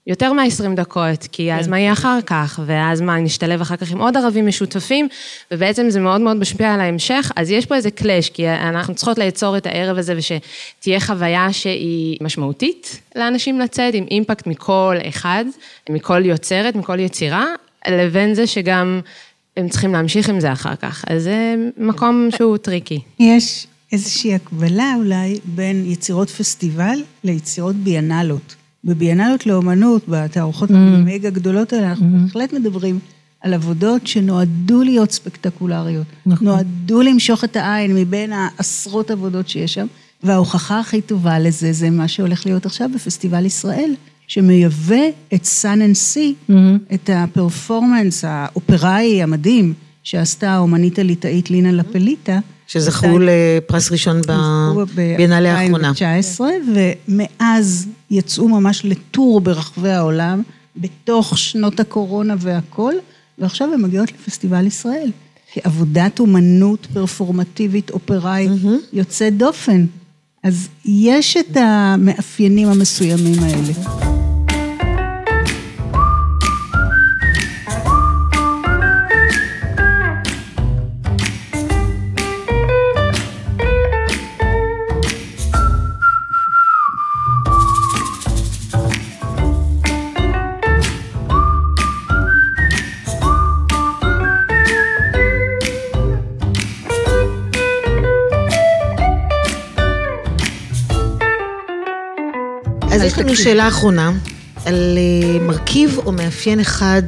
[0.07, 4.01] יותר מ-20 דקות, כי אז מה יהיה אחר כך, ואז מה, נשתלב אחר כך עם
[4.01, 5.07] עוד ערבים משותפים,
[5.51, 9.17] ובעצם זה מאוד מאוד משפיע על ההמשך, אז יש פה איזה קלאש, כי אנחנו צריכות
[9.17, 15.45] ליצור את הערב הזה, ושתהיה חוויה שהיא משמעותית לאנשים לצאת, עם אימפקט מכל אחד,
[15.89, 17.45] מכל יוצרת, מכל יצירה,
[17.87, 19.01] לבין זה שגם
[19.57, 21.05] הם צריכים להמשיך עם זה אחר כך.
[21.07, 22.99] אז זה מקום שהוא טריקי.
[23.19, 28.55] יש איזושהי הקבלה אולי בין יצירות פסטיבל ליצירות ביאנלות.
[28.83, 30.73] בביאנלות לאומנות, בתערוכות mm.
[30.73, 32.23] המגה גדולות האלה, אנחנו mm-hmm.
[32.23, 32.99] בהחלט מדברים
[33.41, 36.07] על עבודות שנועדו להיות ספקטקולריות.
[36.25, 36.47] נכון.
[36.47, 39.87] נועדו למשוך את העין מבין העשרות עבודות שיש שם,
[40.23, 43.93] וההוכחה הכי טובה לזה, זה מה שהולך להיות עכשיו בפסטיבל ישראל,
[44.27, 45.03] שמייבא
[45.33, 46.35] את Sun and Sea,
[46.93, 49.73] את הפרפורמנס האופראי המדהים,
[50.03, 52.39] שעשתה האומנית הליטאית לינה לפליטה.
[52.67, 54.21] שזכו לפרס ראשון
[54.95, 55.91] בביאנלה האחרונה.
[55.93, 56.41] ב-2019,
[57.07, 60.41] ומאז יצאו ממש לטור ברחבי העולם,
[60.77, 62.95] בתוך שנות הקורונה והכול,
[63.37, 65.11] ועכשיו הן מגיעות לפסטיבל ישראל.
[65.53, 68.93] כעבודת אומנות פרפורמטיבית, אופראית, mm-hmm.
[68.93, 69.85] יוצאת דופן.
[70.43, 74.10] אז יש את המאפיינים המסוימים האלה.
[103.01, 104.11] אז יש לנו שאלה אחרונה,
[104.65, 107.01] על אה, מרכיב או מאפיין אחד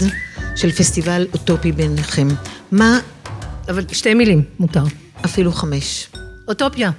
[0.55, 2.27] של פסטיבל אוטופי ביניכם.
[2.71, 2.99] מה...
[3.69, 4.83] אבל שתי מילים, מותר.
[5.25, 6.07] אפילו חמש.
[6.47, 6.91] אוטופיה,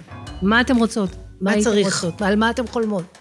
[0.43, 1.11] מה אתם רוצות?
[1.41, 2.05] מה, מה צריך?
[2.05, 2.23] רוצות?
[2.23, 3.19] על מה אתם חולמות?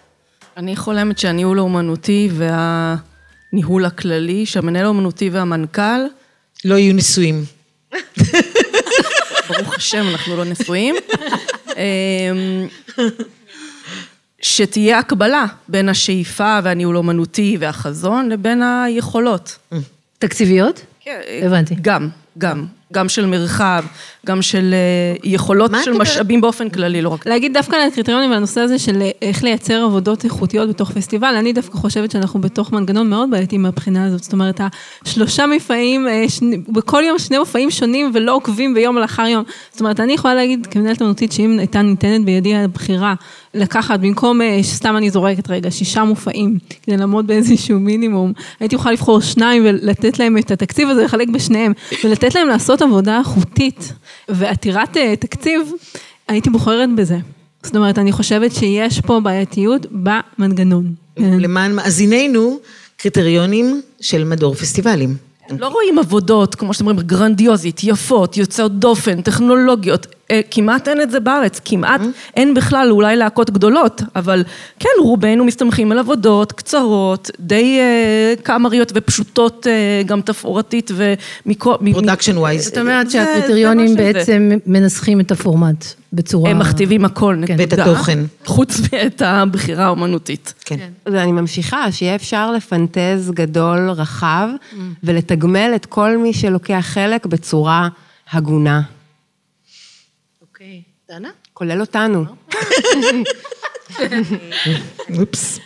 [0.57, 6.01] אני חולמת שהניהול האומנותי והניהול הכללי, שהמנהל האומנותי והמנכ"ל...
[6.65, 7.45] לא יהיו נשואים.
[9.47, 10.95] ברוך השם, אנחנו לא נשואים.
[14.43, 19.57] שתהיה הקבלה בין השאיפה והניהול האומנותי והחזון לבין היכולות.
[20.19, 20.81] תקציביות?
[20.99, 21.19] כן.
[21.43, 21.75] הבנתי.
[21.81, 22.65] גם, גם.
[22.93, 23.85] גם של מרחב,
[24.26, 27.28] גם של אה, יכולות של משאבים באופן כללי, לא רק...
[27.28, 31.53] להגיד דווקא על הקריטריונים והנושא הזה של אה, איך לייצר עבודות איכותיות בתוך פסטיבל, אני
[31.53, 34.24] דווקא חושבת שאנחנו בתוך מנגנון מאוד בעייתי מהבחינה הזאת.
[34.24, 34.61] זאת אומרת,
[35.05, 36.26] השלושה מופעים, אה,
[36.69, 39.43] בכל יום שני מופעים שונים ולא עוקבים ביום לאחר יום.
[39.71, 43.13] זאת אומרת, אני יכולה להגיד כמנהלת אמנותית שאם הייתה ניתנת בידי הבחירה
[43.53, 49.21] לקחת במקום, סתם אני זורקת רגע, שישה מופעים, כדי לעמוד באיזשהו מינימום, הייתי יכולה לבחור
[49.21, 53.93] שניים ולתת להם את התקציב הזה, לחלק בשניהם, ולתת להם לעשות עבודה איכותית.
[54.30, 55.72] ועתירת אה, תקציב,
[56.28, 57.18] הייתי בוחרת בזה.
[57.64, 60.93] זאת אומרת, אני חושבת שיש פה בעייתיות במנגנון.
[61.18, 62.59] למען מאזיננו,
[62.97, 65.16] קריטריונים של מדור פסטיבלים.
[65.59, 70.07] לא רואים עבודות, כמו שאתם אומרים, גרנדיוזית, יפות, יוצאות דופן, טכנולוגיות,
[70.51, 72.34] כמעט אין את זה בארץ, כמעט mm-hmm.
[72.36, 74.43] אין בכלל, אולי להקות גדולות, אבל
[74.79, 81.75] כן, רובנו מסתמכים על עבודות קצרות, די uh, קאמריות ופשוטות uh, גם תפאורתית ומכל...
[81.91, 82.63] production wise.
[82.63, 86.51] זאת אומרת שהקריטריונים בעצם מנסחים את הפורמט בצורה...
[86.51, 87.63] הם מכתיבים הכל, נקודה.
[87.63, 88.19] ואת התוכן.
[88.45, 90.53] חוץ מאת הבחירה האומנותית.
[90.65, 90.77] כן.
[91.05, 94.75] ואני ממשיכה, שיהיה אפשר לפנטז גדול, רחב, mm.
[95.03, 97.88] ולתגמל את כל מי שלוקח חלק בצורה
[98.31, 98.81] הגונה.
[101.14, 101.30] דנה?
[101.53, 102.26] כולל אותנו.
[105.20, 105.59] אופס.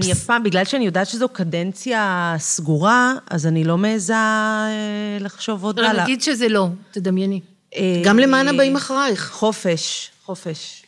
[0.00, 5.64] אני אף פעם, בגלל שאני יודעת שזו קדנציה סגורה, אז אני לא מעיזה אה, לחשוב
[5.64, 5.92] עוד הלאה.
[5.92, 7.40] לא, נגיד שזה לא, תדמייני.
[7.76, 9.30] אה, גם למען הבאים אחרייך.
[9.30, 10.82] חופש, חופש.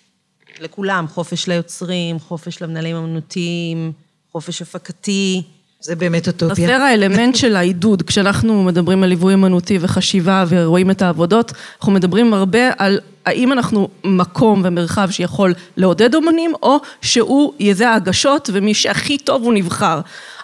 [0.61, 3.93] לכולם, חופש ליוצרים, חופש למנהלים אמנותיים,
[4.33, 5.43] חופש הפקתי.
[5.81, 6.69] זה באמת אוטופיה.
[6.69, 12.35] חסר האלמנט של העידוד, כשאנחנו מדברים על ליווי אמנותי וחשיבה ורואים את העבודות, אנחנו מדברים
[12.35, 18.75] הרבה על האם אנחנו מקום ומרחב שיכול לעודד אומנים, או שהוא יהיה זה ההגשות ומי
[18.75, 20.01] שהכי טוב הוא נבחר.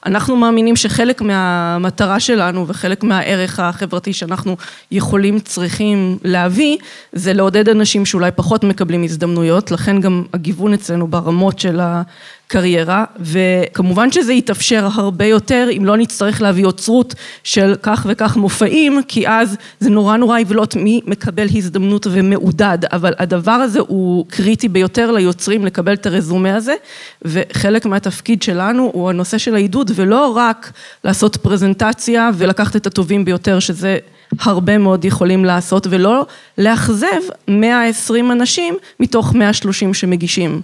[0.07, 4.57] אנחנו מאמינים שחלק מהמטרה שלנו וחלק מהערך החברתי שאנחנו
[4.91, 6.77] יכולים, צריכים להביא,
[7.13, 14.13] זה לעודד אנשים שאולי פחות מקבלים הזדמנויות, לכן גם הגיוון אצלנו ברמות של הקריירה, וכמובן
[14.13, 17.15] שזה יתאפשר הרבה יותר אם לא נצטרך להביא אוצרות
[17.45, 23.15] של כך וכך מופעים, כי אז זה נורא נורא יבלוט מי מקבל הזדמנות ומעודד, אבל
[23.19, 26.75] הדבר הזה הוא קריטי ביותר ליוצרים לקבל את הרזומה הזה,
[27.23, 30.73] וחלק מהתפקיד שלנו הוא הנושא של העידוד, ולא רק
[31.05, 33.99] לעשות פרזנטציה ולקחת את הטובים ביותר, שזה
[34.41, 36.27] הרבה מאוד יכולים לעשות, ולא
[36.59, 40.61] לאכזב 120 אנשים מתוך 130 שמגישים.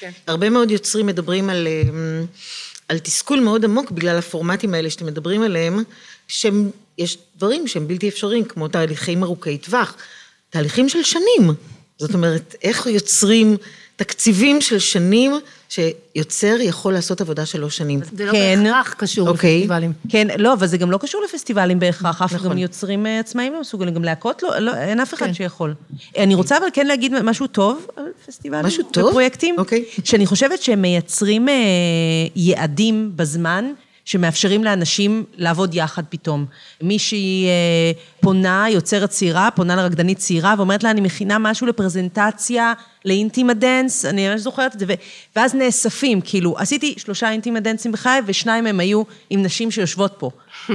[0.00, 0.10] כן.
[0.26, 1.82] הרבה מאוד יוצרים מדברים על, אה,
[2.88, 5.82] על תסכול מאוד עמוק בגלל הפורמטים האלה שאתם מדברים עליהם,
[6.28, 9.94] שיש דברים שהם בלתי אפשריים, כמו תהליכים ארוכי טווח,
[10.50, 11.54] תהליכים של שנים.
[11.98, 13.56] זאת אומרת, איך יוצרים
[13.96, 15.32] תקציבים של שנים
[15.68, 18.00] שיוצר יכול לעשות עבודה שלוש שנים.
[18.16, 18.62] זה לא כן.
[18.64, 19.30] בהכרח קשור okay.
[19.30, 19.56] אוקיי.
[19.56, 19.92] לפסטיבלים.
[20.08, 22.50] כן, לא, אבל זה גם לא קשור לפסטיבלים בהכרח, אף נכון.
[22.50, 25.34] גם יוצרים אה, עצמאים לא מסוגלים, גם להקות לא, לא, אין אף אחד כן.
[25.34, 25.74] שיכול.
[26.18, 28.66] אני רוצה אבל כן להגיד משהו טוב על פסטיבלים.
[28.66, 29.04] משהו טוב?
[29.04, 29.54] ופרויקטים.
[29.58, 29.84] אוקיי.
[29.96, 30.00] Okay.
[30.04, 31.54] שאני חושבת שהם מייצרים אה,
[32.36, 33.72] יעדים בזמן.
[34.10, 36.46] שמאפשרים לאנשים לעבוד יחד פתאום.
[36.82, 42.72] מישהי אה, פונה, יוצרת צעירה, פונה לרקדנית צעירה ואומרת לה, אני מכינה משהו לפרזנטציה
[43.04, 44.94] לאינטימה דנס, אני ממש זוכרת את זה,
[45.36, 50.30] ואז נאספים, כאילו, עשיתי שלושה אינטימה דנסים בחיי, ושניים הם היו עם נשים שיושבות פה.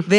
[0.09, 0.15] ו...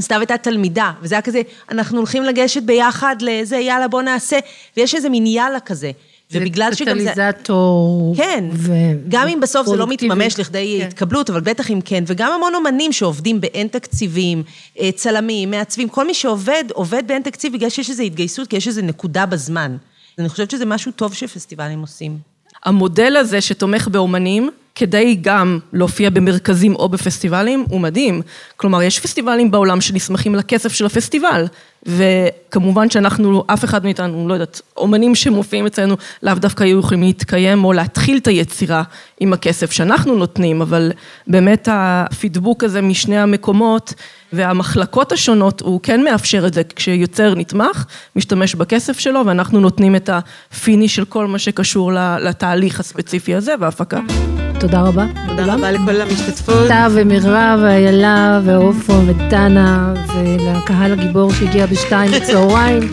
[0.00, 4.38] סתיו הייתה תלמידה, וזה היה כזה, אנחנו הולכים לגשת ביחד לזה, יאללה בוא נעשה,
[4.76, 5.90] ויש איזה מין יאללה כזה.
[6.32, 7.10] ובגלל שגם זה...
[7.10, 8.14] קטליזטור.
[8.16, 8.72] כן, ו...
[9.08, 10.86] גם אם בסוף זה לא מתממש לכדי כן.
[10.86, 14.42] התקבלות, אבל בטח אם כן, וגם המון אומנים שעובדים באין תקציבים,
[14.80, 18.68] אה, צלמים, מעצבים, כל מי שעובד, עובד באין תקציב בגלל שיש איזו התגייסות, כי יש
[18.68, 19.76] איזו נקודה בזמן.
[20.18, 22.18] אני חושבת שזה משהו טוב שפסטיבלים עושים.
[22.64, 28.22] המודל הזה שתומך באומנים, כדי גם להופיע במרכזים או בפסטיבלים, הוא מדהים.
[28.56, 31.46] כלומר, יש פסטיבלים בעולם שנסמכים לכסף של הפסטיבל,
[31.86, 37.64] וכמובן שאנחנו, אף אחד מאיתנו, לא יודעת, אומנים שמופיעים אצלנו, לאו דווקא היו יכולים להתקיים
[37.64, 38.82] או להתחיל את היצירה
[39.20, 40.92] עם הכסף שאנחנו נותנים, אבל
[41.26, 43.94] באמת הפידבוק הזה משני המקומות
[44.32, 47.84] והמחלקות השונות, הוא כן מאפשר את זה, כשיוצר נתמך,
[48.16, 54.00] משתמש בכסף שלו, ואנחנו נותנים את הפיני של כל מה שקשור לתהליך הספציפי הזה וההפקה.
[54.60, 55.06] תודה רבה.
[55.28, 56.68] תודה רבה לכל המשתתפות.
[56.68, 62.92] טה ומירב, ואיילה, ועופו, ודנה, ולקהל הגיבור שהגיע בשתיים בצהריים.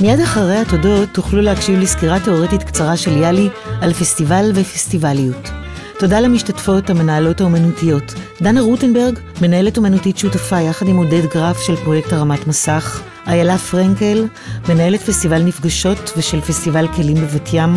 [0.00, 3.48] מיד אחרי התודות תוכלו להקשיב לסקירה תאורטית קצרה של יאלי
[3.80, 5.63] על פסטיבל ופסטיבליות.
[5.98, 8.14] תודה למשתתפות המנהלות האומנותיות.
[8.42, 13.02] דנה רוטנברג, מנהלת אומנותית שותפה יחד עם עודד גרף של פרויקט הרמת מסך.
[13.26, 14.26] איילה פרנקל,
[14.68, 17.74] מנהלת פסטיבל נפגשות ושל פסטיבל כלים בבת ים,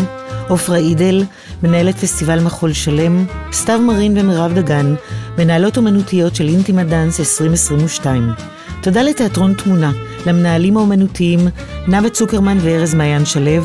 [0.48, 1.24] עופרה אידל,
[1.64, 4.96] מנהלת פסטיבל מחול שלם, סתיו מרין ומירב דגן,
[5.38, 8.57] מנהלות אומנותיות של אינטימה דאנס 2022.
[8.88, 9.92] תודה לתיאטרון תמונה,
[10.26, 11.40] למנהלים האומנותיים
[11.88, 13.64] נאוה צוקרמן וארז מעיין שלו,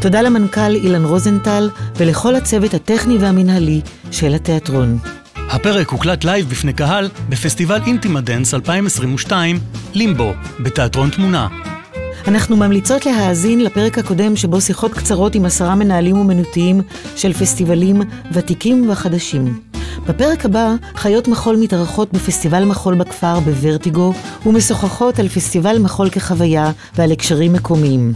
[0.00, 4.98] תודה למנכ"ל אילן רוזנטל ולכל הצוות הטכני והמנהלי של התיאטרון.
[5.36, 9.58] הפרק הוקלט לייב בפני קהל בפסטיבל אינטימה דנס 2022,
[9.92, 11.48] לימבו, בתיאטרון תמונה.
[12.28, 16.80] אנחנו ממליצות להאזין לפרק הקודם שבו שיחות קצרות עם עשרה מנהלים אומנותיים
[17.16, 18.02] של פסטיבלים
[18.32, 19.73] ותיקים וחדשים.
[20.08, 24.12] בפרק הבא, חיות מחול מתארחות בפסטיבל מחול בכפר בוורטיגו,
[24.46, 28.12] ומשוחחות על פסטיבל מחול כחוויה ועל הקשרים מקומיים.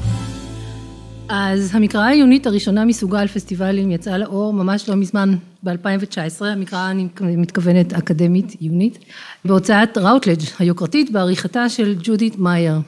[1.28, 7.08] אז המקרא העיונית הראשונה מסוגה על פסטיבלים יצאה לאור ממש לא מזמן, ב-2019, המקרא אני
[7.20, 8.98] מתכוונת אקדמית עיונית,
[9.44, 12.78] בהוצאת ראוטלג' היוקרתית בעריכתה של ג'ודית מאייר.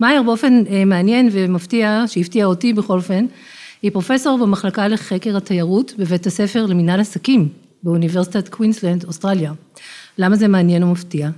[0.00, 3.26] מאייר באופן אה, מעניין ומפתיע, שהפתיע אותי בכל אופן,
[3.82, 7.48] היא פרופסור במחלקה לחקר התיירות בבית הספר למינהל עסקים
[7.82, 9.52] באוניברסיטת קווינסלנד, אוסטרליה.
[10.18, 11.30] למה זה מעניין ומפתיע?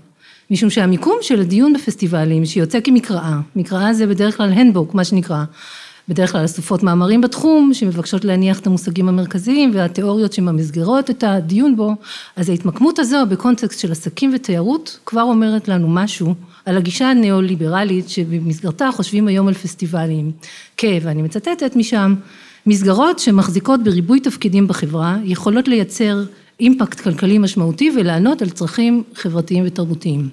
[0.50, 5.44] משום שהמיקום של הדיון בפסטיבלים שיוצא כמקראה, מקראה זה בדרך כלל ה handbook, מה שנקרא,
[6.08, 11.94] בדרך כלל אסופות מאמרים בתחום שמבקשות להניח את המושגים המרכזיים והתיאוריות שממסגרות את הדיון בו,
[12.36, 16.34] אז ההתמקמות הזו בקונטקסט של עסקים ותיירות כבר אומרת לנו משהו
[16.66, 20.32] על הגישה הניאו-ליברלית שבמסגרתה חושבים היום על פסטיבלים
[20.76, 22.14] כ, ואני מצטטת משם,
[22.66, 26.22] מסגרות שמחזיקות בריבוי תפקידים בחברה יכולות לייצר
[26.60, 30.28] אימפקט כלכלי משמעותי ולענות על צרכים חברתיים ותרבותיים.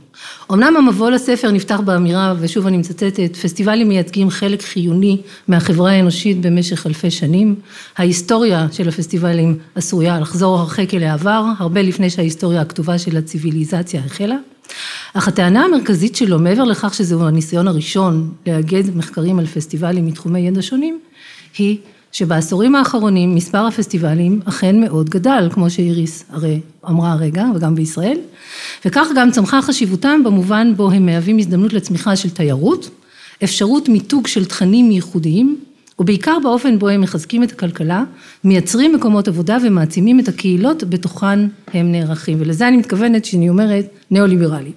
[0.51, 6.87] אמנם המבוא לספר נפתח באמירה, ושוב אני מצטטת, פסטיבלים מייצגים חלק חיוני מהחברה האנושית במשך
[6.87, 7.55] אלפי שנים.
[7.97, 14.35] ההיסטוריה של הפסטיבלים עשויה לחזור הרחק אל העבר, הרבה לפני שההיסטוריה הכתובה של הציוויליזציה החלה.
[15.13, 20.61] אך הטענה המרכזית שלו, מעבר לכך שזהו הניסיון הראשון לאגד מחקרים על פסטיבלים מתחומי ידע
[20.61, 20.99] שונים,
[21.57, 21.77] היא
[22.11, 28.17] שבעשורים האחרונים מספר הפסטיבלים אכן מאוד גדל, כמו שאיריס הרי אמרה הרגע, וגם בישראל,
[28.85, 32.89] וכך גם צמחה חשיבותם במובן בו הם מהווים הזדמנות לצמיחה של תיירות,
[33.43, 35.57] אפשרות מיתוג של תכנים ייחודיים,
[35.99, 38.03] ובעיקר באופן בו הם מחזקים את הכלכלה,
[38.43, 41.39] מייצרים מקומות עבודה ומעצימים את הקהילות בתוכן
[41.73, 44.71] הם נערכים, ולזה אני מתכוונת שאני אומרת ניאו-ליברלי.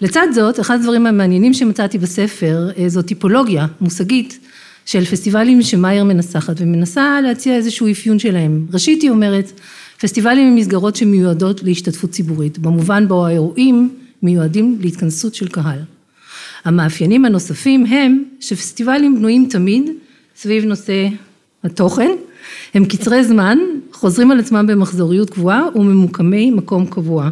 [0.00, 4.38] לצד זאת, אחד הדברים המעניינים שמצאתי בספר, אה, זו טיפולוגיה מושגית
[4.84, 8.66] של פסטיבלים שמאייר מנסחת ומנסה להציע איזשהו אפיון שלהם.
[8.72, 9.60] ראשית היא אומרת,
[10.00, 13.90] פסטיבלים הם מסגרות שמיועדות להשתתפות ציבורית, במובן בו האירועים
[14.22, 15.78] מיועדים להתכנסות של קהל.
[16.64, 19.90] המאפיינים הנוספים הם שפסטיבלים בנויים תמיד
[20.36, 21.08] סביב נושא
[21.64, 22.10] התוכן,
[22.74, 23.58] הם קצרי זמן,
[23.92, 27.28] חוזרים על עצמם במחזוריות קבועה וממוקמי מקום קבוע.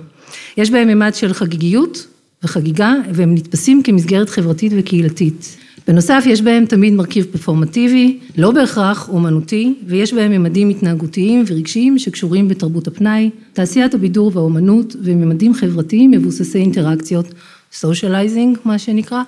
[0.56, 2.06] יש בהם ממד של חגיגיות
[2.42, 5.56] וחגיגה והם נתפסים כמסגרת חברתית וקהילתית.
[5.88, 12.48] בנוסף יש בהם תמיד מרכיב פרפורמטיבי, לא בהכרח אומנותי, ויש בהם ממדים התנהגותיים ורגשיים שקשורים
[12.48, 17.26] בתרבות הפנאי, תעשיית הבידור והאומנות וממדים חברתיים מבוססי אינטראקציות,
[17.72, 19.22] socializing מה שנקרא,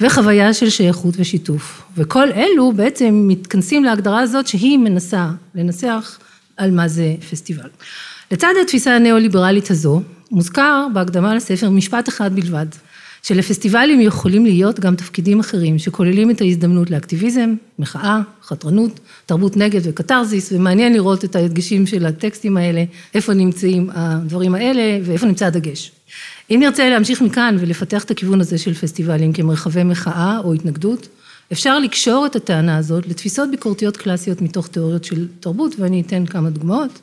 [0.00, 1.82] וחוויה של שייכות ושיתוף.
[1.96, 6.18] וכל אלו בעצם מתכנסים להגדרה הזאת שהיא מנסה לנסח
[6.56, 7.68] על מה זה פסטיבל.
[8.30, 12.66] לצד התפיסה הניאו-ליברלית הזו, מוזכר בהקדמה לספר משפט אחד בלבד,
[13.24, 20.52] שלפסטיבלים יכולים להיות גם תפקידים אחרים שכוללים את ההזדמנות לאקטיביזם, מחאה, חתרנות, תרבות נגד וקתרזיס,
[20.52, 25.92] ומעניין לראות את ההדגשים של הטקסטים האלה, איפה נמצאים הדברים האלה ואיפה נמצא הדגש.
[26.50, 31.08] אם נרצה להמשיך מכאן ולפתח את הכיוון הזה של פסטיבלים כמרחבי מחאה או התנגדות,
[31.52, 36.50] אפשר לקשור את הטענה הזאת לתפיסות ביקורתיות קלאסיות מתוך תיאוריות של תרבות, ואני אתן כמה
[36.50, 37.00] דוגמאות.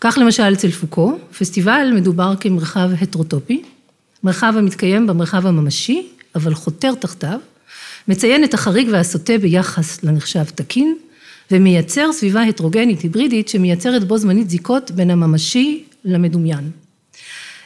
[0.00, 3.62] כך למשל אצל פוקו, פסטיבל מדובר כמרחב הטרוטופי,
[4.24, 7.38] מרחב המתקיים במרחב הממשי, אבל חותר תחתיו,
[8.08, 10.96] מציין את החריג והסוטה ביחס לנחשב תקין,
[11.50, 16.70] ומייצר סביבה הטרוגנית היברידית שמייצרת בו זמנית זיקות בין הממשי למדומיין.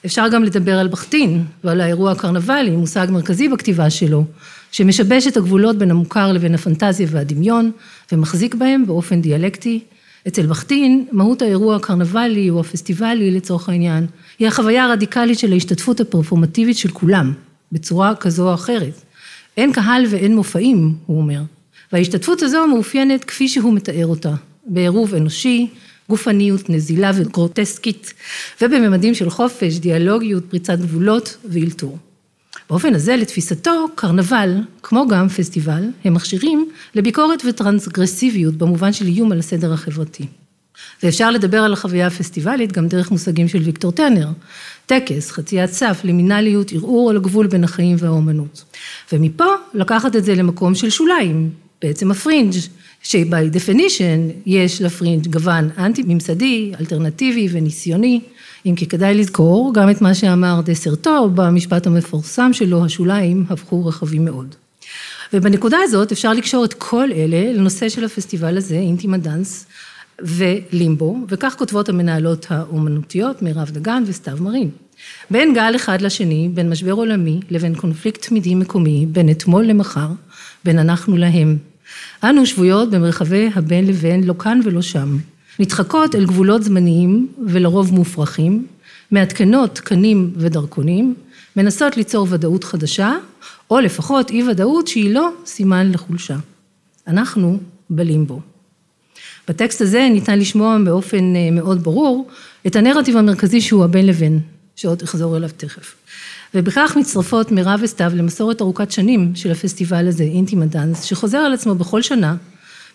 [0.07, 4.25] אפשר גם לדבר על בכתין ועל האירוע הקרנבלי, מושג מרכזי בכתיבה שלו,
[4.73, 7.71] שמשבש את הגבולות בין המוכר לבין הפנטזיה והדמיון,
[8.13, 9.81] ומחזיק בהם באופן דיאלקטי.
[10.29, 14.07] אצל בכתין, מהות האירוע הקרנבלי או הפסטיבלי לצורך העניין,
[14.39, 17.33] היא החוויה הרדיקלית של ההשתתפות הפרפורמטיבית של כולם,
[17.73, 19.03] בצורה כזו או אחרת.
[19.57, 21.41] אין קהל ואין מופעים, הוא אומר.
[21.93, 24.35] וההשתתפות הזו מאופיינת כפי שהוא מתאר אותה,
[24.67, 25.69] בעירוב אנושי,
[26.09, 28.15] גופניות, נזילה וגרוטסקית,
[28.63, 31.99] ובממדים של חופש, דיאלוגיות, פריצת גבולות ואילתור.
[32.73, 39.39] באופן הזה, לתפיסתו, קרנבל, כמו גם פסטיבל, הם מכשירים לביקורת וטרנסגרסיביות במובן של איום על
[39.39, 40.27] הסדר החברתי.
[41.03, 44.29] ואפשר לדבר על החוויה הפסטיבלית גם דרך מושגים של ויקטור טרנר.
[44.87, 48.65] טקס, חציית סף, לימינליות, ערעור על הגבול בין החיים והאומנות.
[49.13, 51.51] ומפה לקחת את זה למקום של שוליים,
[51.83, 52.55] בעצם הפרינג',
[53.03, 58.21] ש-by definition יש לפרינג' גוון אנטי-ממסדי, אלטרנטיבי וניסיוני,
[58.67, 64.25] אם כי כדאי לזכור גם את מה שאמר דסרטו במשפט המפורסם שלו, השוליים הפכו רחבים
[64.25, 64.55] מאוד.
[65.33, 69.67] ובנקודה הזאת אפשר לקשור את כל אלה לנושא של הפסטיבל הזה, אינטימדאנס
[70.21, 74.71] ולימבו, וכך כותבות המנהלות האומנותיות, מירב דגן וסתיו מרין.
[75.31, 80.09] בין גל אחד לשני, בין משבר עולמי לבין קונפליקט תמידי מקומי, בין אתמול למחר,
[80.65, 81.72] בין אנחנו להם.
[82.25, 85.17] אנו שבויות במרחבי הבין לבין, לא כאן ולא שם.
[85.59, 88.67] נדחקות אל גבולות זמניים ולרוב מופרכים,
[89.11, 91.15] מעדכנות תקנים ודרכונים,
[91.57, 93.13] מנסות ליצור ודאות חדשה,
[93.71, 96.37] או לפחות אי ודאות שהיא לא סימן לחולשה.
[97.07, 97.59] אנחנו
[97.91, 98.41] בלימבו.
[99.49, 102.29] בטקסט הזה ניתן לשמוע באופן אה, מאוד ברור
[102.67, 104.41] את הנרטיב המרכזי שהוא הבין לבין,
[104.77, 105.95] שעוד אחזור אליו תכף.
[106.55, 111.75] ובכך מצטרפות מירב וסתיו למסורת ארוכת שנים של הפסטיבל הזה, אינטימה דאנס, שחוזר על עצמו
[111.75, 112.37] בכל שנה,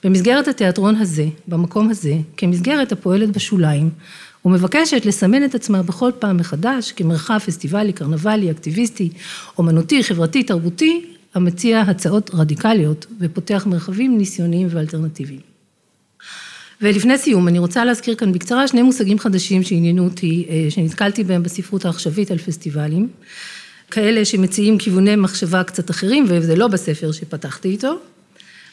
[0.03, 3.89] במסגרת התיאטרון הזה, במקום הזה, כמסגרת הפועלת בשוליים,
[4.45, 9.09] ומבקשת לסמן את עצמה בכל פעם מחדש כמרחב פסטיבלי, קרנבלי, אקטיביסטי,
[9.57, 15.46] אומנותי, חברתי, תרבותי, המציע הצעות רדיקליות ופותח מרחבים ניסיוניים ואלטרנטיביים.
[16.81, 21.43] ולפני סיום, אני רוצה להזכיר כאן בקצרה שני מושגים חדשים שעניינו אותי, אה, שנתקלתי בהם
[21.43, 23.07] בספרות העכשווית על פסטיבלים,
[23.91, 27.99] כאלה שמציעים כיווני מחשבה קצת אחרים, וזה לא בספר שפתחתי איתו.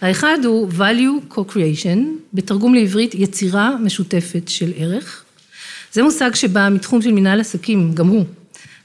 [0.00, 1.98] האחד הוא value co-creation,
[2.34, 5.24] בתרגום לעברית יצירה משותפת של ערך.
[5.92, 8.24] זה מושג שבא מתחום של מנהל עסקים, גם הוא,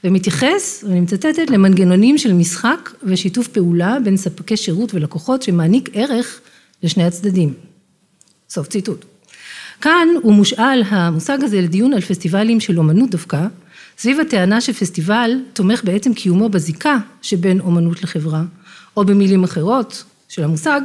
[0.04, 6.40] ומתייחס, ואני מצטטת, למנגנונים של משחק ושיתוף פעולה בין ספקי שירות ולקוחות שמעניק ערך
[6.82, 7.54] לשני הצדדים.
[8.50, 9.09] סוף ציטוט.
[9.80, 13.46] כאן הוא מושאל המושג הזה לדיון על פסטיבלים של אומנות דווקא,
[13.98, 18.42] סביב הטענה שפסטיבל תומך בעצם קיומו בזיקה שבין אומנות לחברה,
[18.96, 20.80] או במילים אחרות של המושג,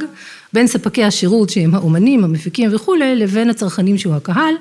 [0.52, 4.54] בין ספקי השירות שהם האומנים, המפיקים וכולי, לבין הצרכנים שהוא הקהל,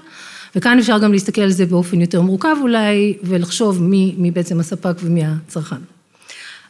[0.56, 4.96] וכאן אפשר גם להסתכל על זה באופן יותר מורכב אולי, ולחשוב מי, מי בעצם הספק
[5.02, 5.76] ומי הצרכן.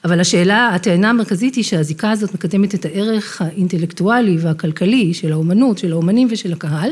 [0.05, 5.91] אבל השאלה, הטענה המרכזית היא שהזיקה הזאת מקדמת את הערך האינטלקטואלי והכלכלי של האומנות, של
[5.91, 6.89] האומנים ושל הקהל,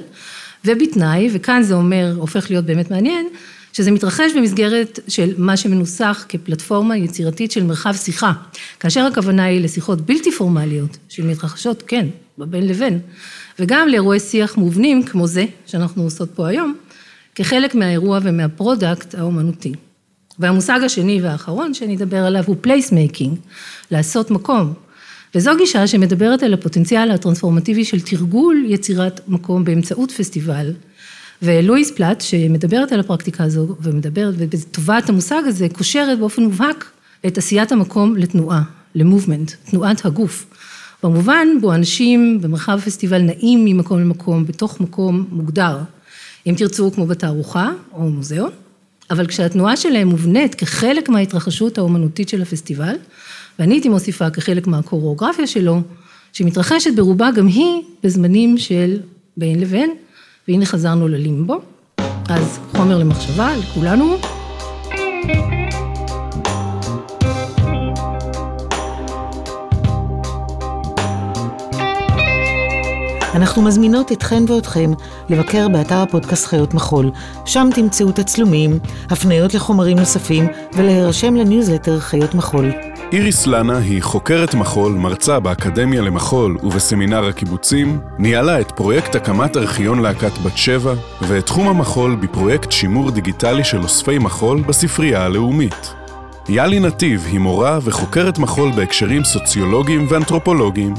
[0.65, 3.27] ובתנאי, וכאן זה אומר, הופך להיות באמת מעניין,
[3.73, 8.33] שזה מתרחש במסגרת של מה שמנוסח כפלטפורמה יצירתית של מרחב שיחה,
[8.79, 12.07] כאשר הכוונה היא לשיחות בלתי פורמליות, שמתרחשות, כן,
[12.37, 12.99] בבין לבין,
[13.59, 16.75] וגם לאירועי שיח מובנים כמו זה שאנחנו עושות פה היום,
[17.35, 19.73] כחלק מהאירוע ומה product האומנותי.
[20.39, 23.37] והמושג השני והאחרון שאני אדבר עליו הוא placemaking,
[23.91, 24.73] לעשות מקום.
[25.35, 30.73] וזו גישה שמדברת על הפוטנציאל הטרנספורמטיבי של תרגול יצירת מקום באמצעות פסטיבל.
[31.41, 36.91] ולואיס פלט, שמדברת על הפרקטיקה הזו ומדברת, וטובעת המושג הזה, קושרת באופן מובהק
[37.27, 38.61] את עשיית המקום לתנועה,
[38.95, 40.45] למובמנט, תנועת הגוף.
[41.03, 45.77] במובן בו אנשים במרחב הפסטיבל נעים ממקום למקום, בתוך מקום מוגדר.
[46.47, 48.51] אם תרצו, כמו בתערוכה או מוזיאון,
[49.11, 52.95] אבל כשהתנועה שלהם מובנית כחלק מההתרחשות האומנותית של הפסטיבל,
[53.59, 55.81] ואני הייתי מוסיפה כחלק מהקוריאוגרפיה שלו,
[56.33, 58.99] שמתרחשת ברובה גם היא בזמנים של
[59.37, 59.91] בין לבין,
[60.47, 61.61] והנה חזרנו ללימבו.
[62.29, 64.17] אז חומר למחשבה לכולנו.
[73.35, 74.91] אנחנו מזמינות אתכן ואתכם
[75.29, 77.11] לבקר באתר הפודקאסט חיות מחול.
[77.45, 78.79] שם תמצאו תצלומים,
[79.09, 82.92] הפניות לחומרים נוספים ולהירשם לניוזלטר חיות מחול.
[83.13, 89.99] איריס לנה היא חוקרת מחול, מרצה באקדמיה למחול ובסמינר הקיבוצים, ניהלה את פרויקט הקמת ארכיון
[89.99, 95.93] להקת בת שבע, ואת תחום המחול בפרויקט שימור דיגיטלי של אוספי מחול בספרייה הלאומית.
[96.49, 100.93] יאלי נתיב היא מורה וחוקרת מחול בהקשרים סוציולוגיים ואנתרופולוגיים.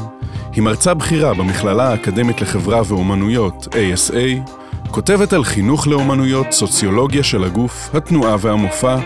[0.52, 4.50] היא מרצה בכירה במכללה האקדמית לחברה ואומנויות, ASA,
[4.90, 8.96] כותבת על חינוך לאומנויות, סוציולוגיה של הגוף, התנועה והמופע,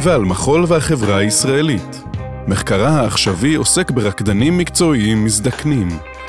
[0.00, 2.07] ועל מחול והחברה הישראלית.
[2.48, 5.88] מחקרה העכשווי עוסק ברקדנים מקצועיים מזדקנים.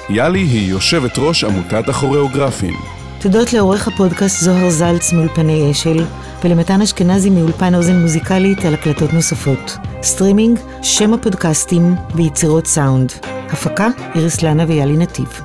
[0.09, 2.74] יאלי היא יושבת ראש עמותת הכוריאוגרפים.
[3.20, 6.05] תודות לעורך הפודקאסט זוהר זלץ מאולפני אשל,
[6.43, 9.78] ולמתן אשכנזי מאולפן אוזן מוזיקלית על הקלטות נוספות.
[10.03, 13.11] סטרימינג, שם הפודקאסטים ויצירות סאונד.
[13.49, 15.41] הפקה, איריס לנה ויאלי נתיב.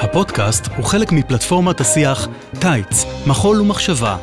[0.00, 4.16] הפודקאסט הוא חלק מפלטפורמת השיח טייץ, מחול ומחשבה.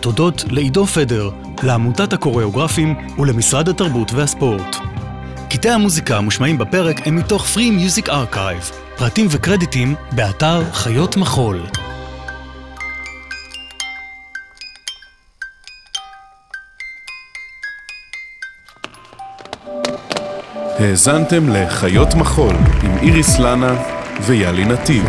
[0.00, 1.30] תודות לעידו פדר,
[1.62, 4.76] לעמותת הקוריאוגרפים ולמשרד התרבות והספורט.
[5.50, 8.72] קטעי המוזיקה המושמעים בפרק הם מתוך Free Music Archive.
[8.96, 11.66] פרטים וקרדיטים, באתר חיות מחול.
[20.78, 23.74] האזנתם לחיות מחול עם איריס לנה
[24.20, 25.04] ויאלי נתיב.